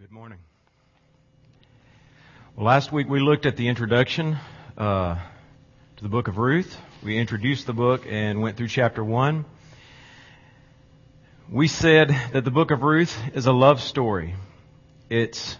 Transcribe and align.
Good 0.00 0.12
morning. 0.12 0.38
Well, 2.54 2.66
last 2.66 2.92
week 2.92 3.08
we 3.08 3.18
looked 3.18 3.46
at 3.46 3.56
the 3.56 3.66
introduction 3.66 4.38
uh, 4.76 5.16
to 5.96 6.02
the 6.04 6.08
book 6.08 6.28
of 6.28 6.38
Ruth. 6.38 6.78
We 7.02 7.18
introduced 7.18 7.66
the 7.66 7.72
book 7.72 8.04
and 8.08 8.40
went 8.40 8.56
through 8.56 8.68
chapter 8.68 9.02
1. 9.02 9.44
We 11.50 11.66
said 11.66 12.10
that 12.32 12.44
the 12.44 12.52
book 12.52 12.70
of 12.70 12.84
Ruth 12.84 13.20
is 13.34 13.46
a 13.46 13.52
love 13.52 13.80
story. 13.80 14.36
It's 15.10 15.56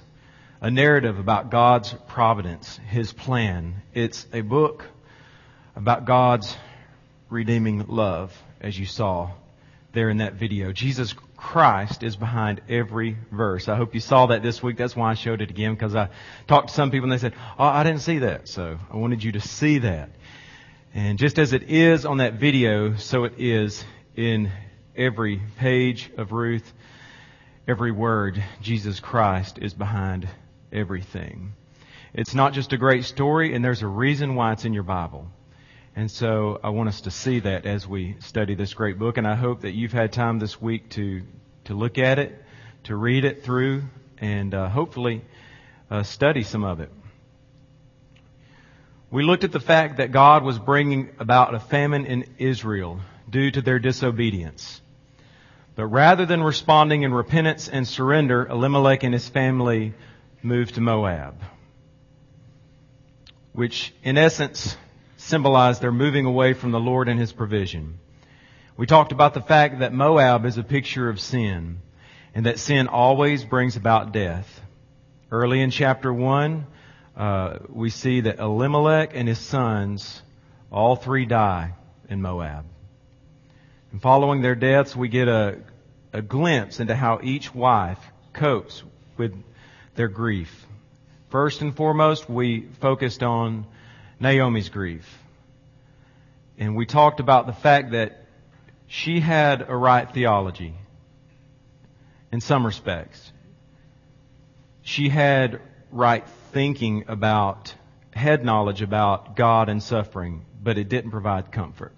a 0.61 0.70
narrative 0.70 1.18
about 1.18 1.50
God's 1.50 1.93
providence, 2.07 2.79
His 2.86 3.12
plan. 3.12 3.82
It's 3.93 4.25
a 4.32 4.43
book 4.43 4.84
about 5.75 6.05
God's 6.05 6.57
redeeming 7.29 7.86
love, 7.89 8.41
as 8.61 8.79
you 8.79 8.86
saw 8.86 9.32
there 9.91 10.11
in 10.11 10.18
that 10.18 10.34
video. 10.34 10.70
Jesus 10.70 11.12
Christ 11.39 12.02
is 12.02 12.16
behind 12.16 12.61
every 12.68 13.16
verse. 13.30 13.68
I 13.68 13.77
hope 13.77 13.95
you 13.95 14.00
saw 14.00 14.27
that 14.27 14.43
this 14.43 14.61
week. 14.61 14.77
That's 14.77 14.96
why 14.96 15.12
I 15.12 15.14
showed 15.14 15.41
it 15.41 15.51
again 15.51 15.73
because 15.73 15.95
I 15.95 16.10
talked 16.48 16.69
to 16.69 16.74
some 16.74 16.91
people 16.91 17.05
and 17.05 17.12
they 17.12 17.23
said, 17.23 17.34
Oh, 17.59 17.65
I 17.65 17.84
didn't 17.84 18.01
see 18.01 18.19
that. 18.19 18.48
So 18.48 18.77
I 18.92 18.96
wanted 18.96 19.23
you 19.23 19.33
to 19.33 19.41
see 19.41 19.79
that. 19.79 20.10
And 20.95 21.16
just 21.16 21.38
as 21.38 21.52
it 21.52 21.70
is 21.70 22.05
on 22.05 22.19
that 22.19 22.34
video, 22.34 22.96
so 22.96 23.23
it 23.23 23.34
is 23.38 23.84
in 24.16 24.51
every 24.96 25.41
page 25.59 26.10
of 26.16 26.32
Ruth, 26.32 26.73
every 27.68 27.93
word. 27.93 28.43
Jesus 28.60 28.98
Christ 28.98 29.59
is 29.60 29.74
behind 29.74 30.29
everything. 30.73 31.55
It's 32.12 32.34
not 32.34 32.52
just 32.52 32.73
a 32.73 32.77
great 32.77 33.05
story 33.05 33.55
and 33.55 33.65
there's 33.65 33.82
a 33.82 33.87
reason 33.87 34.34
why 34.34 34.52
it's 34.52 34.65
in 34.65 34.74
your 34.74 34.82
Bible. 34.82 35.29
And 35.98 36.09
so 36.09 36.61
I 36.62 36.69
want 36.69 36.88
us 36.88 37.01
to 37.01 37.11
see 37.11 37.41
that 37.41 37.66
as 37.66 37.84
we 37.84 38.15
study 38.20 38.55
this 38.55 38.73
great 38.73 39.01
book. 39.01 39.16
And 39.16 39.27
I 39.27 39.34
hope 39.34 39.62
that 39.62 39.73
you've 39.73 39.91
had 39.93 40.12
time 40.12 40.38
this 40.38 40.62
week 40.62 40.91
to, 40.91 41.23
to 41.65 41.74
look 41.74 41.98
at 41.98 42.21
it, 42.21 42.41
to 42.84 42.95
read 42.95 43.24
it 43.24 43.43
through, 43.43 43.83
and 44.19 44.55
uh, 44.55 44.69
hopefully 44.69 45.24
uh, 45.91 46.05
study 46.05 46.45
some 46.45 46.62
of 46.62 46.79
it. 46.79 46.93
We 49.10 49.24
looked 49.24 49.43
at 49.43 49.51
the 49.51 49.59
fact 49.59 49.96
that 49.96 50.13
God 50.13 50.45
was 50.45 50.57
bringing 50.57 51.10
about 51.18 51.52
a 51.52 51.59
famine 51.59 52.07
in 52.07 52.27
Israel 52.38 53.01
due 53.29 53.51
to 53.51 53.60
their 53.60 53.80
disobedience. 53.80 54.80
But 55.74 55.87
rather 55.87 56.27
than 56.27 56.45
responding 56.45 57.02
in 57.02 57.12
repentance 57.12 57.66
and 57.68 57.88
surrender, 57.88 58.46
Elimelech 58.46 59.02
and 59.02 59.12
his 59.12 59.29
family 59.29 59.95
moved 60.45 60.77
to 60.77 60.80
Moab. 60.80 61.43
Which, 63.52 63.93
in 64.05 64.16
essence, 64.16 64.77
symbolize 65.28 65.78
their 65.78 65.93
moving 65.93 66.25
away 66.25 66.54
from 66.54 66.71
the 66.72 66.81
Lord 66.81 67.09
and 67.09 67.21
His 67.21 67.32
provision. 67.32 67.98
We 68.78 68.87
talked 68.87 69.12
about 69.12 69.34
the 69.34 69.43
fact 69.43 69.81
that 69.81 69.93
Moab 69.93 70.47
is 70.47 70.56
a 70.56 70.62
picture 70.62 71.09
of 71.09 71.21
sin 71.21 71.81
and 72.34 72.47
that 72.47 72.59
sin 72.59 72.88
always 72.88 73.44
brings 73.44 73.76
about 73.76 74.12
death. 74.12 74.60
Early 75.31 75.60
in 75.60 75.71
chapter 75.71 76.12
1, 76.12 76.66
uh, 77.16 77.59
we 77.69 77.91
see 77.91 78.22
that 78.22 78.38
Elimelech 78.38 79.10
and 79.15 79.28
his 79.28 79.38
sons, 79.38 80.22
all 80.72 80.97
three 80.97 81.26
die 81.26 81.75
in 82.09 82.22
Moab. 82.22 82.65
And 83.93 84.00
following 84.00 84.41
their 84.41 84.54
deaths, 84.54 84.97
we 84.97 85.09
get 85.09 85.28
a, 85.28 85.59
a 86.12 86.22
glimpse 86.22 86.81
into 86.81 86.94
how 86.94 87.21
each 87.22 87.54
wife 87.54 87.99
copes 88.32 88.82
with 89.19 89.34
their 89.94 90.09
grief. 90.09 90.66
First 91.28 91.60
and 91.60 91.76
foremost, 91.76 92.31
we 92.31 92.69
focused 92.81 93.22
on 93.22 93.66
Naomi's 94.21 94.69
grief. 94.69 95.22
And 96.59 96.77
we 96.77 96.87
talked 96.87 97.21
about 97.21 97.47
the 97.47 97.53
fact 97.53 97.93
that 97.93 98.25
she 98.87 99.21
had 99.21 99.69
a 99.69 99.77
right 99.77 100.12
theology 100.12 100.75
in 102.33 102.41
some 102.41 102.66
respects. 102.66 103.33
She 104.83 105.09
had 105.09 105.61
right 105.91 106.27
thinking 106.53 107.05
about, 107.09 107.75
head 108.12 108.44
knowledge 108.44 108.83
about 108.83 109.37
God 109.37 109.69
and 109.69 109.83
suffering, 109.83 110.44
but 110.62 110.78
it 110.78 110.89
didn't 110.89 111.11
provide 111.11 111.53
comfort. 111.53 111.95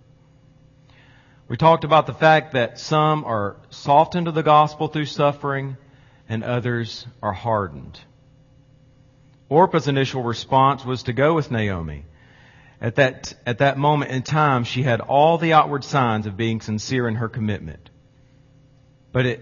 We 1.48 1.56
talked 1.56 1.84
about 1.84 2.06
the 2.06 2.14
fact 2.14 2.52
that 2.52 2.78
some 2.78 3.24
are 3.24 3.56
softened 3.70 4.26
to 4.26 4.32
the 4.32 4.42
gospel 4.42 4.88
through 4.88 5.06
suffering 5.06 5.76
and 6.28 6.44
others 6.44 7.06
are 7.22 7.32
hardened. 7.32 7.98
Orpah's 9.48 9.88
initial 9.88 10.22
response 10.22 10.84
was 10.84 11.04
to 11.04 11.12
go 11.12 11.34
with 11.34 11.50
Naomi. 11.50 12.04
At 12.80 12.96
that, 12.96 13.34
at 13.44 13.58
that 13.58 13.76
moment 13.76 14.10
in 14.10 14.22
time, 14.22 14.64
she 14.64 14.82
had 14.82 15.00
all 15.00 15.36
the 15.36 15.52
outward 15.52 15.84
signs 15.84 16.26
of 16.26 16.36
being 16.36 16.60
sincere 16.60 17.06
in 17.08 17.16
her 17.16 17.28
commitment. 17.28 17.90
But 19.12 19.26
it, 19.26 19.40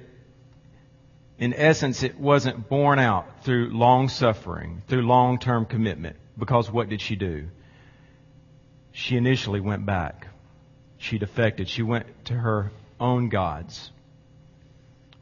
in 1.38 1.54
essence, 1.54 2.02
it 2.02 2.18
wasn't 2.18 2.68
borne 2.68 2.98
out 2.98 3.44
through 3.44 3.70
long 3.70 4.08
suffering, 4.08 4.82
through 4.88 5.02
long-term 5.02 5.66
commitment. 5.66 6.16
Because 6.36 6.70
what 6.70 6.88
did 6.88 7.00
she 7.00 7.14
do? 7.14 7.48
She 8.90 9.16
initially 9.16 9.60
went 9.60 9.86
back. 9.86 10.26
She 10.98 11.18
defected. 11.18 11.68
She 11.68 11.82
went 11.82 12.06
to 12.24 12.34
her 12.34 12.72
own 12.98 13.28
gods. 13.28 13.92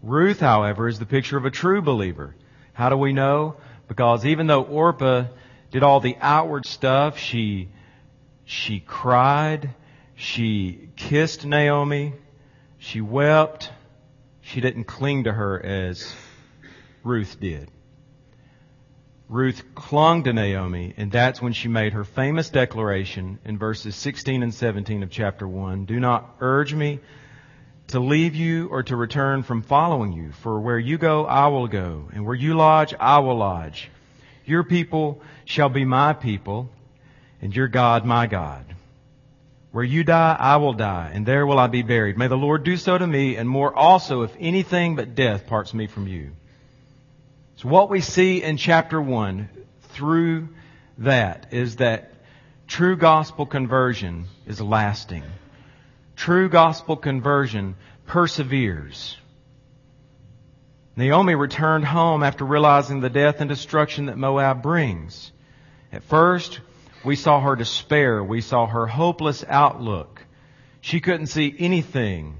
Ruth, 0.03 0.41
however, 0.41 0.88
is 0.88 0.98
the 0.98 1.06
picture 1.06 1.37
of 1.37 1.44
a 1.44 1.50
true 1.50 1.83
believer. 1.83 2.34
How 2.72 2.88
do 2.88 2.97
we 2.97 3.12
know? 3.12 3.56
Because 3.88 4.25
even 4.25 4.47
though 4.47 4.62
Orpah 4.62 5.25
did 5.71 5.83
all 5.83 6.00
the 6.00 6.16
outward 6.21 6.65
stuff, 6.65 7.19
she 7.19 7.69
she 8.47 8.81
cried. 8.81 9.75
She 10.15 10.89
kissed 10.97 11.45
Naomi. 11.45 12.15
She 12.79 13.03
wept. 13.03 13.71
She 14.41 14.61
didn't 14.61 14.84
cling 14.84 15.25
to 15.25 15.33
her 15.33 15.62
as 15.62 16.15
Ruth 17.03 17.39
did. 17.41 17.71
Ruth 19.29 19.65
clung 19.75 20.23
to 20.25 20.33
Naomi, 20.33 20.95
and 20.97 21.11
that's 21.11 21.43
when 21.43 21.53
she 21.53 21.67
made 21.67 21.95
her 21.95 22.05
famous 22.05 22.49
declaration 22.49 23.41
in 23.45 23.59
verses 23.59 23.97
16 23.97 24.45
and 24.45 24.55
17 24.55 25.03
of 25.03 25.11
chapter 25.11 25.49
1. 25.49 25.84
Do 25.84 25.99
not 25.99 26.37
urge 26.41 26.73
me 26.73 27.01
to 27.89 27.99
leave 27.99 28.37
you 28.37 28.69
or 28.69 28.84
to 28.84 28.95
return 28.95 29.43
from 29.43 29.63
following 29.63 30.13
you, 30.13 30.31
for 30.31 30.61
where 30.61 30.78
you 30.78 30.97
go, 30.97 31.27
I 31.27 31.49
will 31.49 31.67
go, 31.67 32.09
and 32.13 32.25
where 32.25 32.37
you 32.37 32.55
lodge, 32.55 32.95
I 33.01 33.19
will 33.19 33.39
lodge. 33.39 33.91
Your 34.45 34.63
people 34.63 35.21
shall 35.45 35.69
be 35.69 35.84
my 35.84 36.13
people, 36.13 36.71
and 37.41 37.54
your 37.54 37.69
God 37.69 38.04
my 38.04 38.26
God. 38.26 38.64
Where 39.72 39.84
you 39.84 40.04
die, 40.04 40.36
I 40.38 40.56
will 40.56 40.72
die, 40.72 41.10
and 41.12 41.26
there 41.26 41.47
will 41.47 41.58
I 41.58 41.66
be 41.66 41.82
buried. 41.82 42.16
May 42.16 42.28
the 42.28 42.36
Lord 42.36 42.64
do 42.64 42.76
so 42.76 42.97
to 42.97 43.06
me, 43.06 43.36
and 43.36 43.48
more 43.48 43.74
also, 43.74 44.22
if 44.22 44.34
anything 44.41 44.97
but 44.97 45.14
death 45.14 45.47
parts 45.47 45.74
me 45.74 45.86
from 45.86 46.06
you. 46.06 46.30
So 47.56 47.69
what 47.69 47.91
we 47.91 48.00
see 48.00 48.42
in 48.42 48.56
chapter 48.56 49.00
1 49.00 49.48
through 49.91 50.48
that 50.98 51.48
is 51.52 51.76
that 51.76 52.12
true 52.66 52.97
gospel 52.97 53.47
conversion 53.47 54.26
is 54.47 54.60
lasting. 54.60 55.24
True 56.16 56.48
gospel 56.48 56.97
conversion 56.97 57.76
perseveres. 58.06 59.16
Naomi 60.97 61.34
returned 61.34 61.84
home 61.84 62.22
after 62.22 62.44
realizing 62.44 63.00
the 63.00 63.10
death 63.10 63.41
and 63.41 63.50
destruction 63.50 64.06
that 64.06 64.16
Moab 64.16 64.62
brings. 64.62 65.30
At 65.92 66.03
first, 66.04 66.60
we 67.06 67.15
saw 67.17 67.41
her 67.41 67.55
despair. 67.55 68.22
We 68.22 68.41
saw 68.41 68.67
her 68.67 68.87
hopeless 68.89 69.44
outlook. 69.49 70.21
She 70.81 71.00
couldn't 71.00 71.28
see 71.28 71.55
anything 71.56 72.39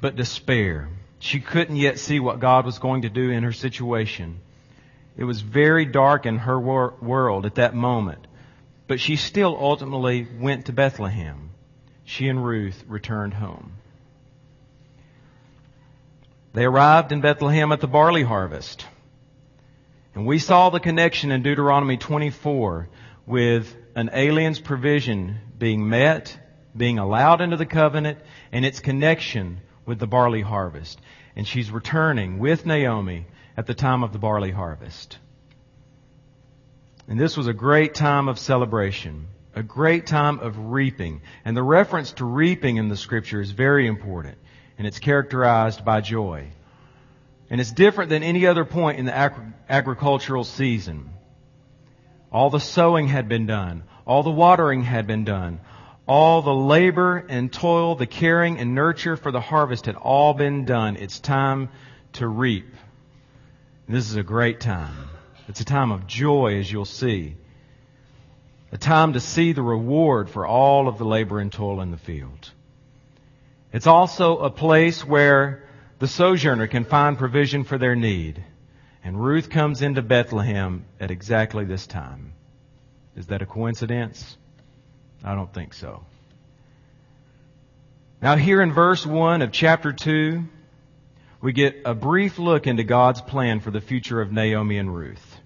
but 0.00 0.16
despair. 0.16 0.88
She 1.18 1.40
couldn't 1.40 1.76
yet 1.76 1.98
see 1.98 2.20
what 2.20 2.40
God 2.40 2.64
was 2.64 2.78
going 2.78 3.02
to 3.02 3.10
do 3.10 3.30
in 3.30 3.42
her 3.42 3.52
situation. 3.52 4.40
It 5.14 5.24
was 5.24 5.42
very 5.42 5.84
dark 5.84 6.24
in 6.24 6.38
her 6.38 6.58
wor- 6.58 6.94
world 7.02 7.44
at 7.44 7.56
that 7.56 7.74
moment. 7.74 8.26
But 8.86 8.98
she 8.98 9.16
still 9.16 9.54
ultimately 9.60 10.26
went 10.40 10.66
to 10.66 10.72
Bethlehem. 10.72 11.50
She 12.04 12.28
and 12.28 12.42
Ruth 12.42 12.82
returned 12.88 13.34
home. 13.34 13.74
They 16.54 16.64
arrived 16.64 17.12
in 17.12 17.20
Bethlehem 17.20 17.72
at 17.72 17.80
the 17.80 17.86
barley 17.86 18.22
harvest. 18.22 18.86
And 20.14 20.26
we 20.26 20.38
saw 20.38 20.70
the 20.70 20.80
connection 20.80 21.30
in 21.30 21.42
Deuteronomy 21.42 21.98
24 21.98 22.88
with 23.30 23.74
an 23.94 24.10
alien's 24.12 24.60
provision 24.60 25.38
being 25.56 25.88
met, 25.88 26.36
being 26.76 26.98
allowed 26.98 27.40
into 27.40 27.56
the 27.56 27.66
covenant, 27.66 28.18
and 28.52 28.64
its 28.64 28.80
connection 28.80 29.60
with 29.86 29.98
the 29.98 30.06
barley 30.06 30.42
harvest. 30.42 31.00
And 31.36 31.46
she's 31.46 31.70
returning 31.70 32.38
with 32.38 32.66
Naomi 32.66 33.26
at 33.56 33.66
the 33.66 33.74
time 33.74 34.02
of 34.02 34.12
the 34.12 34.18
barley 34.18 34.50
harvest. 34.50 35.18
And 37.08 37.18
this 37.18 37.36
was 37.36 37.46
a 37.46 37.52
great 37.52 37.94
time 37.94 38.28
of 38.28 38.38
celebration, 38.38 39.28
a 39.54 39.62
great 39.62 40.06
time 40.06 40.40
of 40.40 40.56
reaping. 40.70 41.22
And 41.44 41.56
the 41.56 41.62
reference 41.62 42.12
to 42.14 42.24
reaping 42.24 42.76
in 42.76 42.88
the 42.88 42.96
scripture 42.96 43.40
is 43.40 43.52
very 43.52 43.86
important, 43.86 44.38
and 44.76 44.86
it's 44.86 44.98
characterized 44.98 45.84
by 45.84 46.00
joy. 46.00 46.48
And 47.48 47.60
it's 47.60 47.72
different 47.72 48.10
than 48.10 48.22
any 48.22 48.46
other 48.46 48.64
point 48.64 48.98
in 48.98 49.06
the 49.06 49.14
agri- 49.14 49.52
agricultural 49.68 50.44
season. 50.44 51.10
All 52.32 52.50
the 52.50 52.60
sowing 52.60 53.08
had 53.08 53.28
been 53.28 53.46
done. 53.46 53.82
All 54.06 54.22
the 54.22 54.30
watering 54.30 54.82
had 54.82 55.06
been 55.06 55.24
done. 55.24 55.60
All 56.06 56.42
the 56.42 56.54
labor 56.54 57.18
and 57.28 57.52
toil, 57.52 57.94
the 57.94 58.06
caring 58.06 58.58
and 58.58 58.74
nurture 58.74 59.16
for 59.16 59.30
the 59.30 59.40
harvest 59.40 59.86
had 59.86 59.96
all 59.96 60.34
been 60.34 60.64
done. 60.64 60.96
It's 60.96 61.20
time 61.20 61.68
to 62.14 62.26
reap. 62.26 62.66
And 63.86 63.96
this 63.96 64.08
is 64.08 64.16
a 64.16 64.22
great 64.22 64.60
time. 64.60 65.08
It's 65.48 65.60
a 65.60 65.64
time 65.64 65.90
of 65.90 66.06
joy, 66.06 66.58
as 66.58 66.70
you'll 66.70 66.84
see. 66.84 67.36
A 68.72 68.78
time 68.78 69.14
to 69.14 69.20
see 69.20 69.52
the 69.52 69.62
reward 69.62 70.30
for 70.30 70.46
all 70.46 70.86
of 70.86 70.98
the 70.98 71.04
labor 71.04 71.40
and 71.40 71.52
toil 71.52 71.80
in 71.80 71.90
the 71.90 71.96
field. 71.96 72.52
It's 73.72 73.88
also 73.88 74.38
a 74.38 74.50
place 74.50 75.04
where 75.04 75.64
the 75.98 76.08
sojourner 76.08 76.68
can 76.68 76.84
find 76.84 77.18
provision 77.18 77.64
for 77.64 77.78
their 77.78 77.96
need. 77.96 78.44
And 79.02 79.22
Ruth 79.22 79.48
comes 79.50 79.82
into 79.82 80.02
Bethlehem 80.02 80.84
at 80.98 81.10
exactly 81.10 81.64
this 81.64 81.86
time. 81.86 82.32
Is 83.16 83.26
that 83.26 83.42
a 83.42 83.46
coincidence? 83.46 84.36
I 85.24 85.34
don't 85.34 85.52
think 85.52 85.74
so. 85.74 86.04
Now 88.22 88.36
here 88.36 88.60
in 88.60 88.72
verse 88.72 89.06
1 89.06 89.42
of 89.42 89.50
chapter 89.50 89.92
2, 89.92 90.44
we 91.40 91.52
get 91.52 91.82
a 91.86 91.94
brief 91.94 92.38
look 92.38 92.66
into 92.66 92.84
God's 92.84 93.22
plan 93.22 93.60
for 93.60 93.70
the 93.70 93.80
future 93.80 94.20
of 94.20 94.30
Naomi 94.30 94.76
and 94.76 94.94
Ruth. 94.94 95.40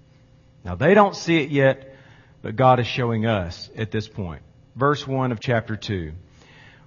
Now 0.64 0.74
they 0.74 0.94
don't 0.94 1.14
see 1.14 1.36
it 1.36 1.50
yet, 1.50 1.94
but 2.42 2.56
God 2.56 2.80
is 2.80 2.86
showing 2.86 3.26
us 3.26 3.70
at 3.76 3.92
this 3.92 4.08
point. 4.08 4.42
Verse 4.74 5.06
1 5.06 5.30
of 5.30 5.38
chapter 5.38 5.76
2. 5.76 6.12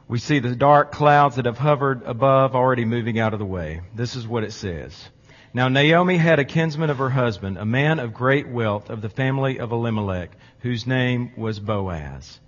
We 0.09 0.19
see 0.19 0.39
the 0.39 0.55
dark 0.55 0.91
clouds 0.91 1.37
that 1.37 1.45
have 1.45 1.57
hovered 1.57 2.03
above 2.03 2.55
already 2.55 2.85
moving 2.85 3.19
out 3.19 3.33
of 3.33 3.39
the 3.39 3.45
way. 3.45 3.81
This 3.95 4.15
is 4.15 4.27
what 4.27 4.43
it 4.43 4.51
says. 4.51 5.09
Now 5.53 5.67
Naomi 5.69 6.17
had 6.17 6.39
a 6.39 6.45
kinsman 6.45 6.89
of 6.89 6.97
her 6.97 7.09
husband, 7.09 7.57
a 7.57 7.65
man 7.65 7.99
of 7.99 8.13
great 8.13 8.47
wealth 8.47 8.89
of 8.89 9.01
the 9.01 9.09
family 9.09 9.59
of 9.59 9.71
Elimelech, 9.71 10.31
whose 10.59 10.85
name 10.85 11.31
was 11.37 11.59
Boaz. 11.59 12.39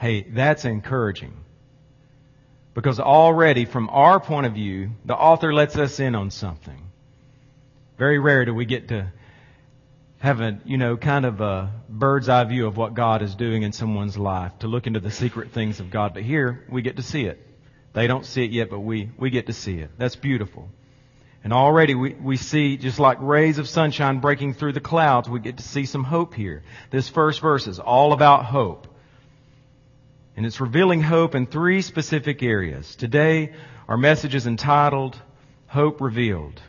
Hey, 0.00 0.22
that's 0.22 0.64
encouraging. 0.64 1.36
Because 2.74 3.00
already 3.00 3.64
from 3.64 3.88
our 3.90 4.20
point 4.20 4.46
of 4.46 4.54
view, 4.54 4.92
the 5.04 5.16
author 5.16 5.52
lets 5.52 5.76
us 5.76 6.00
in 6.00 6.14
on 6.14 6.30
something. 6.30 6.80
Very 7.98 8.18
rare 8.18 8.44
do 8.44 8.54
we 8.54 8.64
get 8.64 8.88
to 8.88 9.12
have 10.20 10.40
a, 10.40 10.58
you 10.64 10.78
know, 10.78 10.96
kind 10.96 11.26
of 11.26 11.40
a 11.40 11.72
bird's 11.88 12.28
eye 12.28 12.44
view 12.44 12.66
of 12.66 12.76
what 12.76 12.94
God 12.94 13.22
is 13.22 13.34
doing 13.34 13.62
in 13.62 13.72
someone's 13.72 14.16
life, 14.16 14.58
to 14.60 14.68
look 14.68 14.86
into 14.86 15.00
the 15.00 15.10
secret 15.10 15.52
things 15.52 15.80
of 15.80 15.90
God. 15.90 16.14
But 16.14 16.22
here, 16.22 16.64
we 16.68 16.82
get 16.82 16.96
to 16.96 17.02
see 17.02 17.24
it. 17.24 17.44
They 17.92 18.06
don't 18.06 18.24
see 18.24 18.44
it 18.44 18.50
yet, 18.50 18.70
but 18.70 18.80
we, 18.80 19.10
we 19.16 19.30
get 19.30 19.46
to 19.46 19.52
see 19.52 19.78
it. 19.78 19.90
That's 19.98 20.16
beautiful. 20.16 20.68
And 21.44 21.52
already 21.52 21.94
we, 21.94 22.14
we 22.14 22.36
see, 22.36 22.76
just 22.76 22.98
like 22.98 23.18
rays 23.20 23.58
of 23.58 23.68
sunshine 23.68 24.20
breaking 24.20 24.54
through 24.54 24.72
the 24.72 24.80
clouds, 24.80 25.28
we 25.28 25.40
get 25.40 25.58
to 25.58 25.62
see 25.62 25.86
some 25.86 26.04
hope 26.04 26.34
here. 26.34 26.62
This 26.90 27.08
first 27.08 27.40
verse 27.40 27.66
is 27.66 27.78
all 27.78 28.12
about 28.12 28.44
hope. 28.44 28.86
And 30.36 30.44
it's 30.44 30.60
revealing 30.60 31.02
hope 31.02 31.34
in 31.34 31.46
three 31.46 31.82
specific 31.82 32.42
areas. 32.42 32.96
Today, 32.96 33.52
our 33.88 33.96
message 33.96 34.34
is 34.34 34.46
entitled, 34.46 35.20
Hope 35.66 36.00
Revealed. 36.00 36.60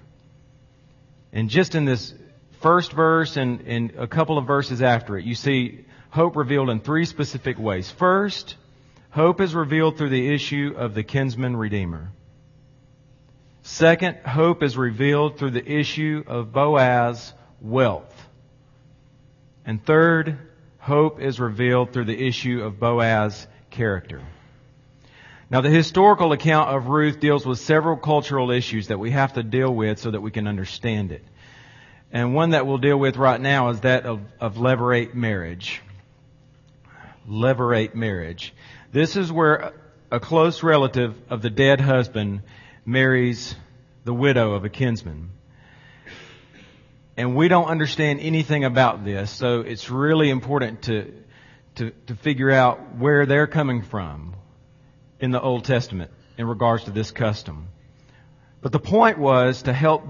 And 1.31 1.49
just 1.49 1.75
in 1.75 1.85
this 1.85 2.13
first 2.61 2.93
verse 2.93 3.37
and, 3.37 3.61
and 3.61 3.91
a 3.97 4.07
couple 4.07 4.37
of 4.37 4.47
verses 4.47 4.81
after 4.81 5.17
it, 5.17 5.25
you 5.25 5.35
see 5.35 5.85
hope 6.09 6.35
revealed 6.35 6.69
in 6.69 6.79
three 6.79 7.05
specific 7.05 7.59
ways. 7.59 7.91
First, 7.91 8.55
hope 9.11 9.41
is 9.41 9.53
revealed 9.53 9.97
through 9.97 10.09
the 10.09 10.33
issue 10.33 10.73
of 10.75 10.93
the 10.93 11.03
kinsman 11.03 11.55
redeemer. 11.55 12.11
Second, 13.61 14.17
hope 14.25 14.63
is 14.63 14.77
revealed 14.77 15.37
through 15.37 15.51
the 15.51 15.71
issue 15.71 16.23
of 16.27 16.51
Boaz's 16.51 17.33
wealth. 17.61 18.27
And 19.65 19.83
third, 19.85 20.37
hope 20.79 21.21
is 21.21 21.39
revealed 21.39 21.93
through 21.93 22.05
the 22.05 22.27
issue 22.27 22.63
of 22.63 22.79
Boaz's 22.79 23.47
character. 23.69 24.21
Now 25.51 25.61
the 25.61 25.69
historical 25.69 26.31
account 26.31 26.69
of 26.69 26.87
Ruth 26.87 27.19
deals 27.19 27.45
with 27.45 27.59
several 27.59 27.97
cultural 27.97 28.51
issues 28.51 28.87
that 28.87 28.99
we 28.99 29.11
have 29.11 29.33
to 29.33 29.43
deal 29.43 29.73
with 29.73 29.99
so 29.99 30.11
that 30.11 30.21
we 30.21 30.31
can 30.31 30.47
understand 30.47 31.11
it. 31.11 31.23
And 32.11 32.33
one 32.33 32.51
that 32.51 32.65
we'll 32.65 32.77
deal 32.77 32.97
with 32.97 33.17
right 33.17 33.39
now 33.39 33.69
is 33.69 33.81
that 33.81 34.05
of, 34.05 34.21
of 34.39 34.55
levirate 34.55 35.13
marriage. 35.13 35.81
Levirate 37.27 37.93
marriage. 37.93 38.53
This 38.91 39.15
is 39.15 39.31
where 39.31 39.73
a 40.11 40.19
close 40.19 40.63
relative 40.63 41.15
of 41.29 41.41
the 41.41 41.49
dead 41.49 41.81
husband 41.81 42.41
marries 42.85 43.55
the 44.03 44.13
widow 44.13 44.53
of 44.53 44.65
a 44.65 44.69
kinsman. 44.69 45.31
And 47.17 47.35
we 47.35 47.47
don't 47.47 47.67
understand 47.67 48.19
anything 48.21 48.63
about 48.63 49.03
this, 49.03 49.29
so 49.29 49.61
it's 49.61 49.89
really 49.89 50.29
important 50.29 50.83
to 50.83 51.13
to, 51.79 51.91
to 52.07 52.15
figure 52.15 52.51
out 52.51 52.97
where 52.97 53.25
they're 53.25 53.47
coming 53.47 53.81
from 53.81 54.35
in 55.19 55.31
the 55.31 55.41
Old 55.41 55.63
Testament 55.63 56.11
in 56.37 56.45
regards 56.45 56.83
to 56.85 56.91
this 56.91 57.11
custom. 57.11 57.69
But 58.61 58.73
the 58.73 58.79
point 58.79 59.17
was 59.17 59.63
to 59.63 59.73
help 59.73 60.03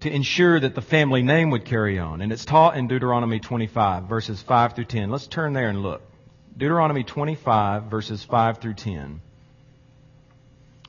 to 0.00 0.10
ensure 0.10 0.58
that 0.58 0.74
the 0.74 0.82
family 0.82 1.22
name 1.22 1.50
would 1.50 1.66
carry 1.66 1.98
on. 1.98 2.22
And 2.22 2.32
it's 2.32 2.46
taught 2.46 2.76
in 2.76 2.88
Deuteronomy 2.88 3.40
25, 3.40 4.04
verses 4.04 4.40
5 4.40 4.74
through 4.74 4.84
10. 4.84 5.10
Let's 5.10 5.26
turn 5.26 5.52
there 5.52 5.68
and 5.68 5.82
look. 5.82 6.02
Deuteronomy 6.56 7.04
25, 7.04 7.84
verses 7.84 8.24
5 8.24 8.58
through 8.58 8.74
10. 8.74 9.20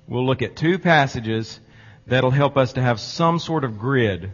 We'll 0.08 0.26
look 0.26 0.42
at 0.42 0.56
two 0.56 0.80
passages 0.80 1.60
that'll 2.06 2.32
help 2.32 2.58
us 2.58 2.74
to 2.74 2.82
have 2.82 3.00
some 3.00 3.40
sort 3.40 3.64
of 3.64 3.78
grid 3.78 4.32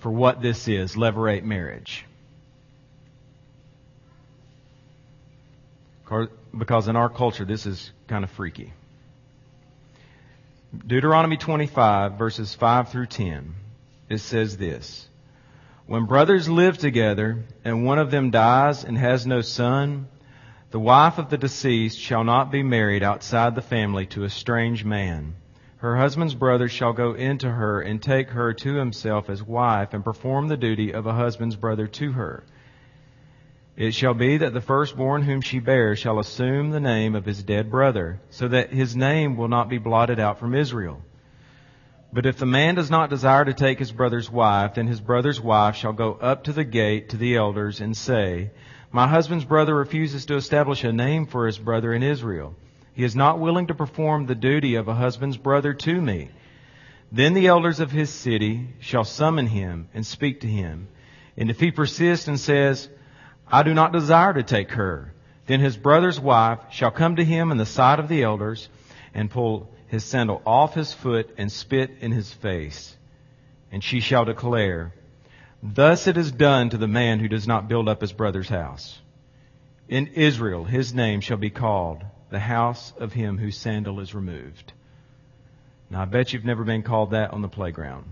for 0.00 0.10
what 0.10 0.42
this 0.42 0.68
is, 0.68 0.94
levirate 0.94 1.42
marriage. 1.42 2.04
because 6.56 6.88
in 6.88 6.96
our 6.96 7.08
culture 7.08 7.44
this 7.44 7.66
is 7.66 7.90
kind 8.06 8.24
of 8.24 8.30
freaky. 8.30 8.72
Deuteronomy 10.86 11.36
25 11.36 12.12
verses 12.12 12.54
5 12.54 12.90
through 12.90 13.06
10, 13.06 13.54
it 14.08 14.18
says 14.18 14.56
this. 14.56 15.08
When 15.86 16.06
brothers 16.06 16.48
live 16.48 16.78
together 16.78 17.44
and 17.64 17.84
one 17.84 17.98
of 17.98 18.10
them 18.10 18.30
dies 18.30 18.84
and 18.84 18.98
has 18.98 19.26
no 19.26 19.40
son, 19.40 20.08
the 20.70 20.80
wife 20.80 21.18
of 21.18 21.30
the 21.30 21.38
deceased 21.38 21.98
shall 21.98 22.24
not 22.24 22.50
be 22.50 22.62
married 22.62 23.02
outside 23.02 23.54
the 23.54 23.62
family 23.62 24.06
to 24.06 24.24
a 24.24 24.30
strange 24.30 24.84
man. 24.84 25.34
Her 25.78 25.96
husband's 25.96 26.34
brother 26.34 26.68
shall 26.68 26.92
go 26.92 27.12
into 27.12 27.50
her 27.50 27.80
and 27.80 28.02
take 28.02 28.30
her 28.30 28.52
to 28.52 28.74
himself 28.74 29.30
as 29.30 29.42
wife 29.42 29.94
and 29.94 30.04
perform 30.04 30.48
the 30.48 30.56
duty 30.56 30.92
of 30.92 31.06
a 31.06 31.12
husband's 31.12 31.54
brother 31.54 31.86
to 31.86 32.12
her. 32.12 32.44
It 33.76 33.92
shall 33.92 34.14
be 34.14 34.38
that 34.38 34.54
the 34.54 34.60
firstborn 34.60 35.22
whom 35.22 35.42
she 35.42 35.58
bears 35.58 35.98
shall 35.98 36.18
assume 36.18 36.70
the 36.70 36.80
name 36.80 37.14
of 37.14 37.26
his 37.26 37.42
dead 37.42 37.70
brother, 37.70 38.20
so 38.30 38.48
that 38.48 38.72
his 38.72 38.96
name 38.96 39.36
will 39.36 39.48
not 39.48 39.68
be 39.68 39.78
blotted 39.78 40.18
out 40.18 40.38
from 40.38 40.54
Israel. 40.54 41.02
But 42.12 42.24
if 42.24 42.38
the 42.38 42.46
man 42.46 42.74
does 42.74 42.90
not 42.90 43.10
desire 43.10 43.44
to 43.44 43.52
take 43.52 43.78
his 43.78 43.92
brother's 43.92 44.30
wife, 44.30 44.74
then 44.74 44.86
his 44.86 45.00
brother's 45.00 45.40
wife 45.40 45.76
shall 45.76 45.92
go 45.92 46.14
up 46.14 46.44
to 46.44 46.52
the 46.52 46.64
gate 46.64 47.10
to 47.10 47.18
the 47.18 47.36
elders 47.36 47.82
and 47.82 47.94
say, 47.94 48.50
My 48.90 49.08
husband's 49.08 49.44
brother 49.44 49.74
refuses 49.74 50.26
to 50.26 50.36
establish 50.36 50.84
a 50.84 50.92
name 50.92 51.26
for 51.26 51.46
his 51.46 51.58
brother 51.58 51.92
in 51.92 52.02
Israel. 52.02 52.54
He 52.94 53.04
is 53.04 53.16
not 53.16 53.40
willing 53.40 53.66
to 53.66 53.74
perform 53.74 54.26
the 54.26 54.34
duty 54.34 54.76
of 54.76 54.88
a 54.88 54.94
husband's 54.94 55.36
brother 55.36 55.74
to 55.74 56.00
me. 56.00 56.30
Then 57.12 57.34
the 57.34 57.46
elders 57.48 57.80
of 57.80 57.90
his 57.90 58.10
city 58.10 58.68
shall 58.80 59.04
summon 59.04 59.46
him 59.46 59.88
and 59.92 60.06
speak 60.06 60.40
to 60.40 60.46
him. 60.46 60.88
And 61.36 61.50
if 61.50 61.60
he 61.60 61.70
persists 61.70 62.26
and 62.26 62.40
says, 62.40 62.88
I 63.46 63.62
do 63.62 63.74
not 63.74 63.92
desire 63.92 64.32
to 64.34 64.42
take 64.42 64.70
her. 64.72 65.12
Then 65.46 65.60
his 65.60 65.76
brother's 65.76 66.18
wife 66.18 66.58
shall 66.70 66.90
come 66.90 67.16
to 67.16 67.24
him 67.24 67.52
in 67.52 67.58
the 67.58 67.66
sight 67.66 68.00
of 68.00 68.08
the 68.08 68.22
elders 68.22 68.68
and 69.14 69.30
pull 69.30 69.70
his 69.88 70.04
sandal 70.04 70.42
off 70.44 70.74
his 70.74 70.92
foot 70.92 71.34
and 71.38 71.50
spit 71.50 71.98
in 72.00 72.12
his 72.12 72.32
face. 72.32 72.96
And 73.70 73.84
she 73.84 74.00
shall 74.00 74.24
declare, 74.24 74.92
Thus 75.74 76.06
it 76.06 76.16
is 76.16 76.30
done 76.30 76.70
to 76.70 76.78
the 76.78 76.86
man 76.86 77.18
who 77.18 77.26
does 77.26 77.48
not 77.48 77.68
build 77.68 77.88
up 77.88 78.00
his 78.00 78.12
brother's 78.12 78.48
house. 78.48 79.00
In 79.88 80.06
Israel 80.08 80.64
his 80.64 80.94
name 80.94 81.20
shall 81.20 81.36
be 81.36 81.50
called 81.50 82.04
the 82.30 82.38
house 82.38 82.92
of 82.98 83.12
him 83.12 83.36
whose 83.36 83.56
sandal 83.56 83.98
is 83.98 84.14
removed. 84.14 84.72
Now 85.90 86.02
I 86.02 86.04
bet 86.04 86.32
you've 86.32 86.44
never 86.44 86.62
been 86.62 86.82
called 86.82 87.10
that 87.10 87.32
on 87.32 87.42
the 87.42 87.48
playground. 87.48 88.04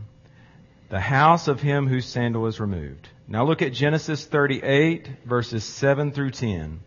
The 0.88 1.00
house 1.00 1.46
of 1.46 1.60
him 1.60 1.86
whose 1.86 2.06
sandal 2.06 2.46
is 2.46 2.58
removed. 2.58 3.08
Now 3.28 3.44
look 3.44 3.62
at 3.62 3.72
Genesis 3.72 4.24
38 4.26 5.08
verses 5.24 5.64
7 5.64 6.10
through 6.10 6.30
10. 6.32 6.80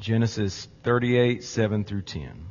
Genesis 0.00 0.68
38, 0.84 1.44
7 1.44 1.84
through 1.84 2.02
10. 2.02 2.46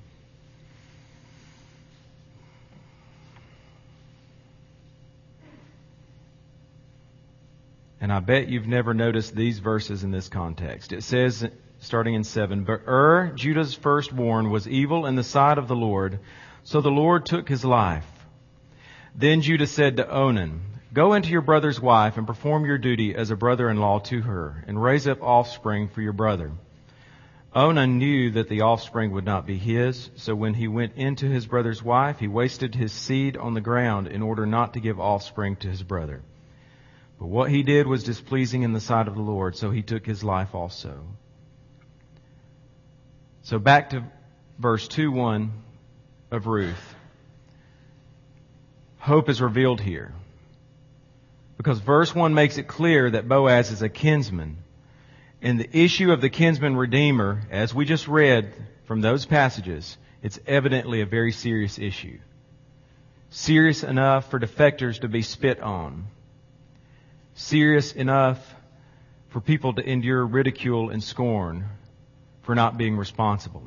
And 8.05 8.13
I 8.13 8.19
bet 8.19 8.49
you've 8.49 8.67
never 8.67 8.93
noticed 8.93 9.35
these 9.35 9.57
verses 9.57 10.03
in 10.03 10.11
this 10.11 10.29
context. 10.29 10.93
It 10.93 11.01
says, 11.01 11.49
starting 11.79 12.13
in 12.13 12.23
7, 12.23 12.63
But 12.63 12.81
Ur, 12.87 13.31
Judah's 13.33 13.73
firstborn, 13.73 14.51
was 14.51 14.67
evil 14.67 15.07
in 15.07 15.15
the 15.15 15.23
sight 15.23 15.57
of 15.57 15.67
the 15.67 15.75
Lord, 15.75 16.19
so 16.63 16.81
the 16.81 16.91
Lord 16.91 17.25
took 17.25 17.49
his 17.49 17.65
life. 17.65 18.05
Then 19.15 19.41
Judah 19.41 19.65
said 19.65 19.97
to 19.97 20.07
Onan, 20.07 20.61
Go 20.93 21.15
into 21.15 21.31
your 21.31 21.41
brother's 21.41 21.81
wife 21.81 22.15
and 22.17 22.27
perform 22.27 22.63
your 22.63 22.77
duty 22.77 23.15
as 23.15 23.31
a 23.31 23.35
brother-in-law 23.35 24.01
to 24.01 24.21
her, 24.21 24.63
and 24.67 24.79
raise 24.79 25.07
up 25.07 25.23
offspring 25.23 25.87
for 25.87 26.03
your 26.03 26.13
brother. 26.13 26.51
Onan 27.55 27.97
knew 27.97 28.29
that 28.33 28.49
the 28.49 28.61
offspring 28.61 29.13
would 29.13 29.25
not 29.25 29.47
be 29.47 29.57
his, 29.57 30.11
so 30.15 30.35
when 30.35 30.53
he 30.53 30.67
went 30.67 30.93
into 30.95 31.25
his 31.25 31.47
brother's 31.47 31.81
wife, 31.81 32.19
he 32.19 32.27
wasted 32.27 32.75
his 32.75 32.91
seed 32.91 33.35
on 33.35 33.55
the 33.55 33.61
ground 33.61 34.05
in 34.05 34.21
order 34.21 34.45
not 34.45 34.75
to 34.75 34.79
give 34.79 34.99
offspring 34.99 35.55
to 35.55 35.67
his 35.67 35.81
brother. 35.81 36.21
But 37.19 37.27
what 37.27 37.49
he 37.49 37.63
did 37.63 37.87
was 37.87 38.03
displeasing 38.03 38.63
in 38.63 38.73
the 38.73 38.79
sight 38.79 39.07
of 39.07 39.15
the 39.15 39.21
Lord, 39.21 39.55
so 39.55 39.71
he 39.71 39.81
took 39.81 40.05
his 40.05 40.23
life 40.23 40.53
also. 40.53 40.99
So 43.43 43.59
back 43.59 43.91
to 43.91 44.03
verse 44.59 44.87
2 44.87 45.11
1 45.11 45.51
of 46.31 46.47
Ruth. 46.47 46.95
Hope 48.97 49.29
is 49.29 49.41
revealed 49.41 49.81
here. 49.81 50.13
Because 51.57 51.79
verse 51.79 52.13
1 52.13 52.33
makes 52.33 52.57
it 52.57 52.67
clear 52.67 53.09
that 53.11 53.27
Boaz 53.27 53.71
is 53.71 53.81
a 53.81 53.89
kinsman. 53.89 54.57
And 55.41 55.59
the 55.59 55.77
issue 55.77 56.11
of 56.11 56.21
the 56.21 56.29
kinsman 56.29 56.75
redeemer, 56.75 57.43
as 57.51 57.73
we 57.73 57.85
just 57.85 58.07
read 58.07 58.51
from 58.85 59.01
those 59.01 59.25
passages, 59.25 59.97
it's 60.23 60.39
evidently 60.47 61.01
a 61.01 61.05
very 61.05 61.31
serious 61.31 61.77
issue. 61.77 62.17
Serious 63.29 63.83
enough 63.83 64.31
for 64.31 64.39
defectors 64.39 65.01
to 65.01 65.07
be 65.07 65.21
spit 65.21 65.59
on. 65.59 66.07
Serious 67.35 67.91
enough 67.91 68.39
for 69.29 69.41
people 69.41 69.73
to 69.73 69.87
endure 69.87 70.25
ridicule 70.25 70.89
and 70.89 71.03
scorn 71.03 71.65
for 72.43 72.55
not 72.55 72.77
being 72.77 72.95
responsible. 72.95 73.63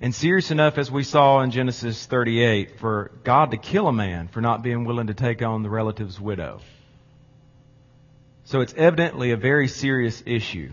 And 0.00 0.14
serious 0.14 0.50
enough, 0.50 0.78
as 0.78 0.90
we 0.90 1.02
saw 1.02 1.40
in 1.40 1.50
Genesis 1.50 2.06
38, 2.06 2.78
for 2.78 3.10
God 3.24 3.50
to 3.50 3.56
kill 3.56 3.88
a 3.88 3.92
man 3.92 4.28
for 4.28 4.40
not 4.40 4.62
being 4.62 4.84
willing 4.84 5.06
to 5.08 5.14
take 5.14 5.42
on 5.42 5.62
the 5.62 5.70
relative's 5.70 6.20
widow. 6.20 6.60
So 8.44 8.60
it's 8.60 8.74
evidently 8.74 9.30
a 9.30 9.36
very 9.36 9.68
serious 9.68 10.22
issue. 10.26 10.70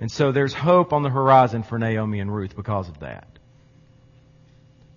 And 0.00 0.10
so 0.10 0.32
there's 0.32 0.52
hope 0.52 0.92
on 0.92 1.02
the 1.02 1.10
horizon 1.10 1.62
for 1.62 1.78
Naomi 1.78 2.20
and 2.20 2.34
Ruth 2.34 2.56
because 2.56 2.88
of 2.88 3.00
that. 3.00 3.26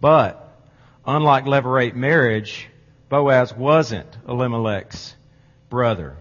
But, 0.01 0.59
unlike 1.05 1.45
levirate 1.45 1.95
marriage, 1.95 2.67
Boaz 3.09 3.53
wasn't 3.55 4.17
Elimelech's 4.27 5.15
brother. 5.75 6.15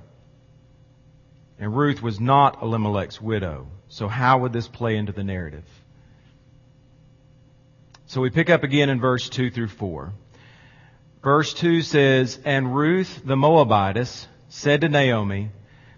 And 1.61 1.76
Ruth 1.76 2.02
was 2.02 2.18
not 2.18 2.61
Elimelech's 2.61 3.20
widow. 3.20 3.68
So 3.87 4.08
how 4.08 4.38
would 4.38 4.52
this 4.52 4.66
play 4.66 4.96
into 4.96 5.12
the 5.12 5.23
narrative? 5.23 5.62
So 8.06 8.20
we 8.20 8.30
pick 8.30 8.50
up 8.50 8.64
again 8.64 8.90
in 8.90 9.00
verse 9.00 9.28
2 9.28 9.52
through 9.52 9.68
4. 9.68 10.12
Verse 11.23 11.54
2 11.54 11.82
says, 11.82 12.37
And 12.44 12.75
Ruth 12.75 13.23
the 13.25 13.37
Moabitess 13.37 14.26
said 14.49 14.80
to 14.80 14.88
Naomi, 14.88 15.50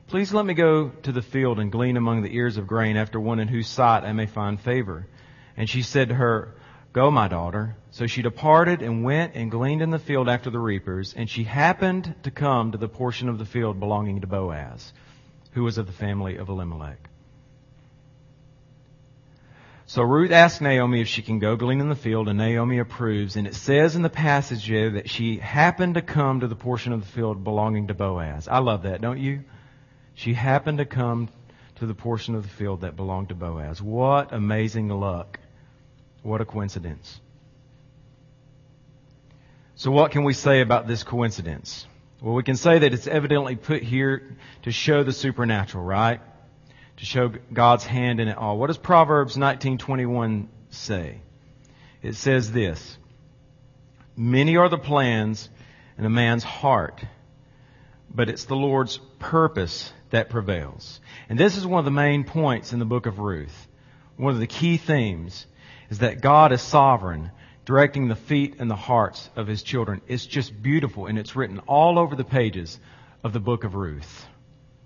Please 0.09 0.35
let 0.35 0.45
me 0.45 0.53
go 0.53 0.91
to 1.05 1.13
the 1.13 1.23
field 1.23 1.59
and 1.59 1.73
glean 1.73 1.97
among 1.97 2.21
the 2.21 2.37
ears 2.37 2.59
of 2.59 2.67
grain 2.67 2.99
after 2.99 3.19
one 3.19 3.41
in 3.41 3.49
whose 3.49 3.69
sight 3.69 4.05
I 4.05 4.13
may 4.13 4.27
find 4.27 4.61
favor. 4.61 5.07
And 5.57 5.67
she 5.67 5.81
said 5.81 6.11
to 6.11 6.15
her, 6.15 6.55
Go, 6.97 7.11
my 7.11 7.29
daughter. 7.29 7.77
So 7.91 8.07
she 8.07 8.23
departed 8.23 8.81
and 8.81 9.05
went 9.05 9.35
and 9.35 9.51
gleaned 9.51 9.83
in 9.83 9.91
the 9.91 9.99
field 9.99 10.31
after 10.31 10.49
the 10.49 10.59
reapers, 10.59 11.13
and 11.13 11.29
she 11.29 11.45
happened 11.45 12.15
to 12.23 12.31
come 12.31 12.73
to 12.73 12.79
the 12.79 12.89
portion 12.89 13.29
of 13.29 13.37
the 13.37 13.45
field 13.45 13.79
belonging 13.79 14.23
to 14.23 14.27
Boaz, 14.27 14.95
who 15.53 15.63
was 15.63 15.77
of 15.77 15.87
the 15.87 15.93
family 15.93 16.39
of 16.39 16.49
Elimelech. 16.49 17.11
So 19.85 20.01
Ruth 20.01 20.31
asks 20.31 20.63
Naomi 20.63 21.03
if 21.03 21.09
she 21.09 21.21
can 21.21 21.39
go 21.39 21.55
glean 21.55 21.83
in 21.83 21.91
the 21.91 21.97
field, 21.97 22.31
and 22.31 22.39
Naomi 22.39 22.79
approves. 22.79 23.37
And 23.37 23.47
it 23.47 23.55
says 23.55 23.95
in 23.95 24.01
the 24.01 24.09
passage 24.09 24.67
there 24.67 24.93
that 24.93 25.11
she 25.11 25.37
happened 25.37 25.97
to 25.97 26.03
come 26.03 26.41
to 26.41 26.49
the 26.49 26.57
portion 26.57 26.95
of 26.95 27.03
the 27.03 27.13
field 27.13 27.45
belonging 27.45 27.89
to 27.89 27.95
Boaz. 27.95 28.49
I 28.49 28.61
love 28.61 28.85
that, 28.85 29.03
don't 29.03 29.21
you? 29.21 29.45
She 30.15 30.33
happened 30.33 30.79
to 30.79 30.87
come 30.87 31.29
to 31.75 31.85
the 31.85 31.93
portion 31.93 32.35
of 32.35 32.43
the 32.43 32.49
field 32.49 32.81
that 32.81 32.97
belonged 32.97 33.29
to 33.29 33.35
Boaz. 33.35 33.83
What 33.83 34.33
amazing 34.33 34.89
luck. 34.89 35.41
What 36.27 36.41
a 36.41 36.45
coincidence. 36.45 37.21
So 39.77 39.91
what 39.91 40.11
can 40.11 40.25
we 40.25 40.33
say 40.33 40.61
about 40.61 40.89
this 40.89 41.05
coincidence? 41.05 41.87
Well, 42.21 42.35
we 42.35 42.43
can 42.43 42.57
say 42.57 42.81
that 42.81 42.93
it's 42.93 43.07
evidently 43.07 43.57
put 43.57 43.83
here 43.83 44.37
to 44.63 44.73
show 44.73 45.05
the 45.05 45.13
supernatural, 45.13 45.85
right? 45.85 46.21
to 46.97 47.05
show 47.05 47.31
God's 47.53 47.85
hand 47.85 48.21
in 48.21 48.29
it 48.29 48.37
all. 48.37 48.59
What 48.59 48.69
does 48.69 48.79
Proverbs 48.79 49.37
19:21 49.37 50.49
say? 50.71 51.21
It 52.03 52.15
says 52.15 52.53
this: 52.53 52.99
Many 54.17 54.57
are 54.57 54.69
the 54.69 54.79
plans 54.79 55.51
in 55.99 56.05
a 56.05 56.11
man's 56.11 56.45
heart, 56.45 57.05
but 58.13 58.29
it's 58.29 58.45
the 58.45 58.57
Lord's 58.57 58.99
purpose 59.19 59.93
that 60.11 60.31
prevails. 60.31 61.01
And 61.29 61.39
this 61.39 61.57
is 61.57 61.67
one 61.67 61.81
of 61.81 61.85
the 61.85 61.91
main 61.91 62.25
points 62.25 62.73
in 62.73 62.79
the 62.79 62.85
book 62.85 63.07
of 63.07 63.19
Ruth. 63.19 63.69
One 64.17 64.33
of 64.33 64.41
the 64.41 64.47
key 64.47 64.79
themes 64.79 65.47
is 65.91 65.99
that 65.99 66.21
God 66.21 66.53
is 66.53 66.63
sovereign, 66.63 67.31
directing 67.65 68.09
the 68.09 68.17
feet 68.17 68.57
and 68.59 68.71
the 68.71 68.77
hearts 68.77 69.29
of 69.37 69.47
his 69.47 69.63
children. 69.63 70.01
It's 70.07 70.27
just 70.27 70.63
beautiful 70.63 71.07
and 71.07 71.19
it's 71.19 71.37
written 71.37 71.61
all 71.61 71.99
over 71.99 72.17
the 72.17 72.25
pages 72.25 72.79
of 73.23 73.33
the 73.33 73.41
book 73.41 73.65
of 73.65 73.75
Ruth. 73.75 74.27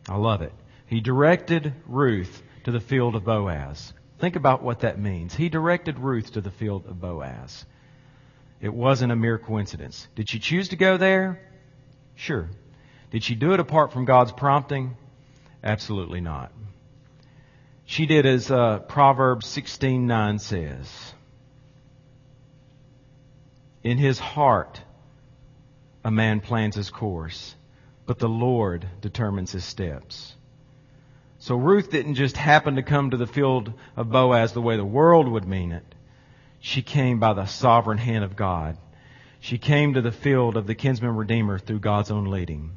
I 0.08 0.16
love 0.16 0.42
it. 0.42 0.52
He 0.86 1.00
directed 1.00 1.72
Ruth 1.86 2.42
to 2.64 2.72
the 2.72 2.80
field 2.80 3.14
of 3.14 3.24
Boaz. 3.24 3.92
Think 4.18 4.36
about 4.36 4.62
what 4.62 4.80
that 4.80 4.98
means. 4.98 5.34
He 5.34 5.48
directed 5.48 5.98
Ruth 5.98 6.32
to 6.32 6.40
the 6.40 6.50
field 6.50 6.86
of 6.86 7.00
Boaz. 7.00 7.64
It 8.60 8.74
wasn't 8.74 9.12
a 9.12 9.16
mere 9.16 9.38
coincidence. 9.38 10.06
Did 10.14 10.28
she 10.28 10.38
choose 10.38 10.68
to 10.70 10.76
go 10.76 10.96
there? 10.96 11.40
Sure. 12.14 12.50
Did 13.10 13.24
she 13.24 13.34
do 13.34 13.54
it 13.54 13.60
apart 13.60 13.92
from 13.92 14.04
God's 14.04 14.32
prompting? 14.32 14.96
Absolutely 15.64 16.20
not. 16.20 16.52
She 17.90 18.06
did 18.06 18.24
as 18.24 18.52
uh, 18.52 18.78
Proverbs 18.78 19.46
16:9 19.46 20.40
says. 20.40 21.12
In 23.82 23.98
his 23.98 24.20
heart 24.20 24.80
a 26.04 26.10
man 26.12 26.38
plans 26.38 26.76
his 26.76 26.88
course, 26.88 27.56
but 28.06 28.20
the 28.20 28.28
Lord 28.28 28.86
determines 29.00 29.50
his 29.50 29.64
steps. 29.64 30.36
So 31.40 31.56
Ruth 31.56 31.90
didn't 31.90 32.14
just 32.14 32.36
happen 32.36 32.76
to 32.76 32.84
come 32.84 33.10
to 33.10 33.16
the 33.16 33.26
field 33.26 33.72
of 33.96 34.12
Boaz 34.12 34.52
the 34.52 34.62
way 34.62 34.76
the 34.76 34.84
world 34.84 35.26
would 35.26 35.48
mean 35.48 35.72
it. 35.72 35.96
She 36.60 36.82
came 36.82 37.18
by 37.18 37.32
the 37.32 37.46
sovereign 37.46 37.98
hand 37.98 38.22
of 38.22 38.36
God. 38.36 38.76
She 39.40 39.58
came 39.58 39.94
to 39.94 40.00
the 40.00 40.12
field 40.12 40.56
of 40.56 40.68
the 40.68 40.76
kinsman 40.76 41.16
redeemer 41.16 41.58
through 41.58 41.80
God's 41.80 42.12
own 42.12 42.26
leading. 42.26 42.76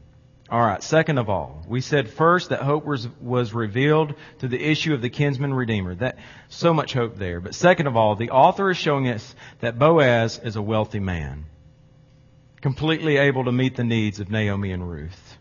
Alright, 0.51 0.83
second 0.83 1.17
of 1.17 1.29
all, 1.29 1.63
we 1.67 1.81
said 1.81 2.09
first 2.09 2.49
that 2.49 2.61
hope 2.61 2.85
was, 2.85 3.07
was 3.21 3.53
revealed 3.53 4.13
to 4.39 4.47
the 4.47 4.61
issue 4.61 4.93
of 4.93 5.01
the 5.01 5.09
kinsman 5.09 5.53
redeemer. 5.53 5.95
That, 5.95 6.17
so 6.49 6.73
much 6.73 6.93
hope 6.93 7.15
there. 7.15 7.39
But 7.39 7.55
second 7.55 7.87
of 7.87 7.95
all, 7.95 8.15
the 8.15 8.29
author 8.29 8.69
is 8.69 8.77
showing 8.77 9.07
us 9.07 9.35
that 9.61 9.79
Boaz 9.79 10.39
is 10.43 10.55
a 10.55 10.61
wealthy 10.61 10.99
man. 10.99 11.45
Completely 12.61 13.17
able 13.17 13.45
to 13.45 13.51
meet 13.51 13.75
the 13.75 13.83
needs 13.83 14.19
of 14.19 14.29
Naomi 14.29 14.71
and 14.71 14.87
Ruth. 14.87 15.37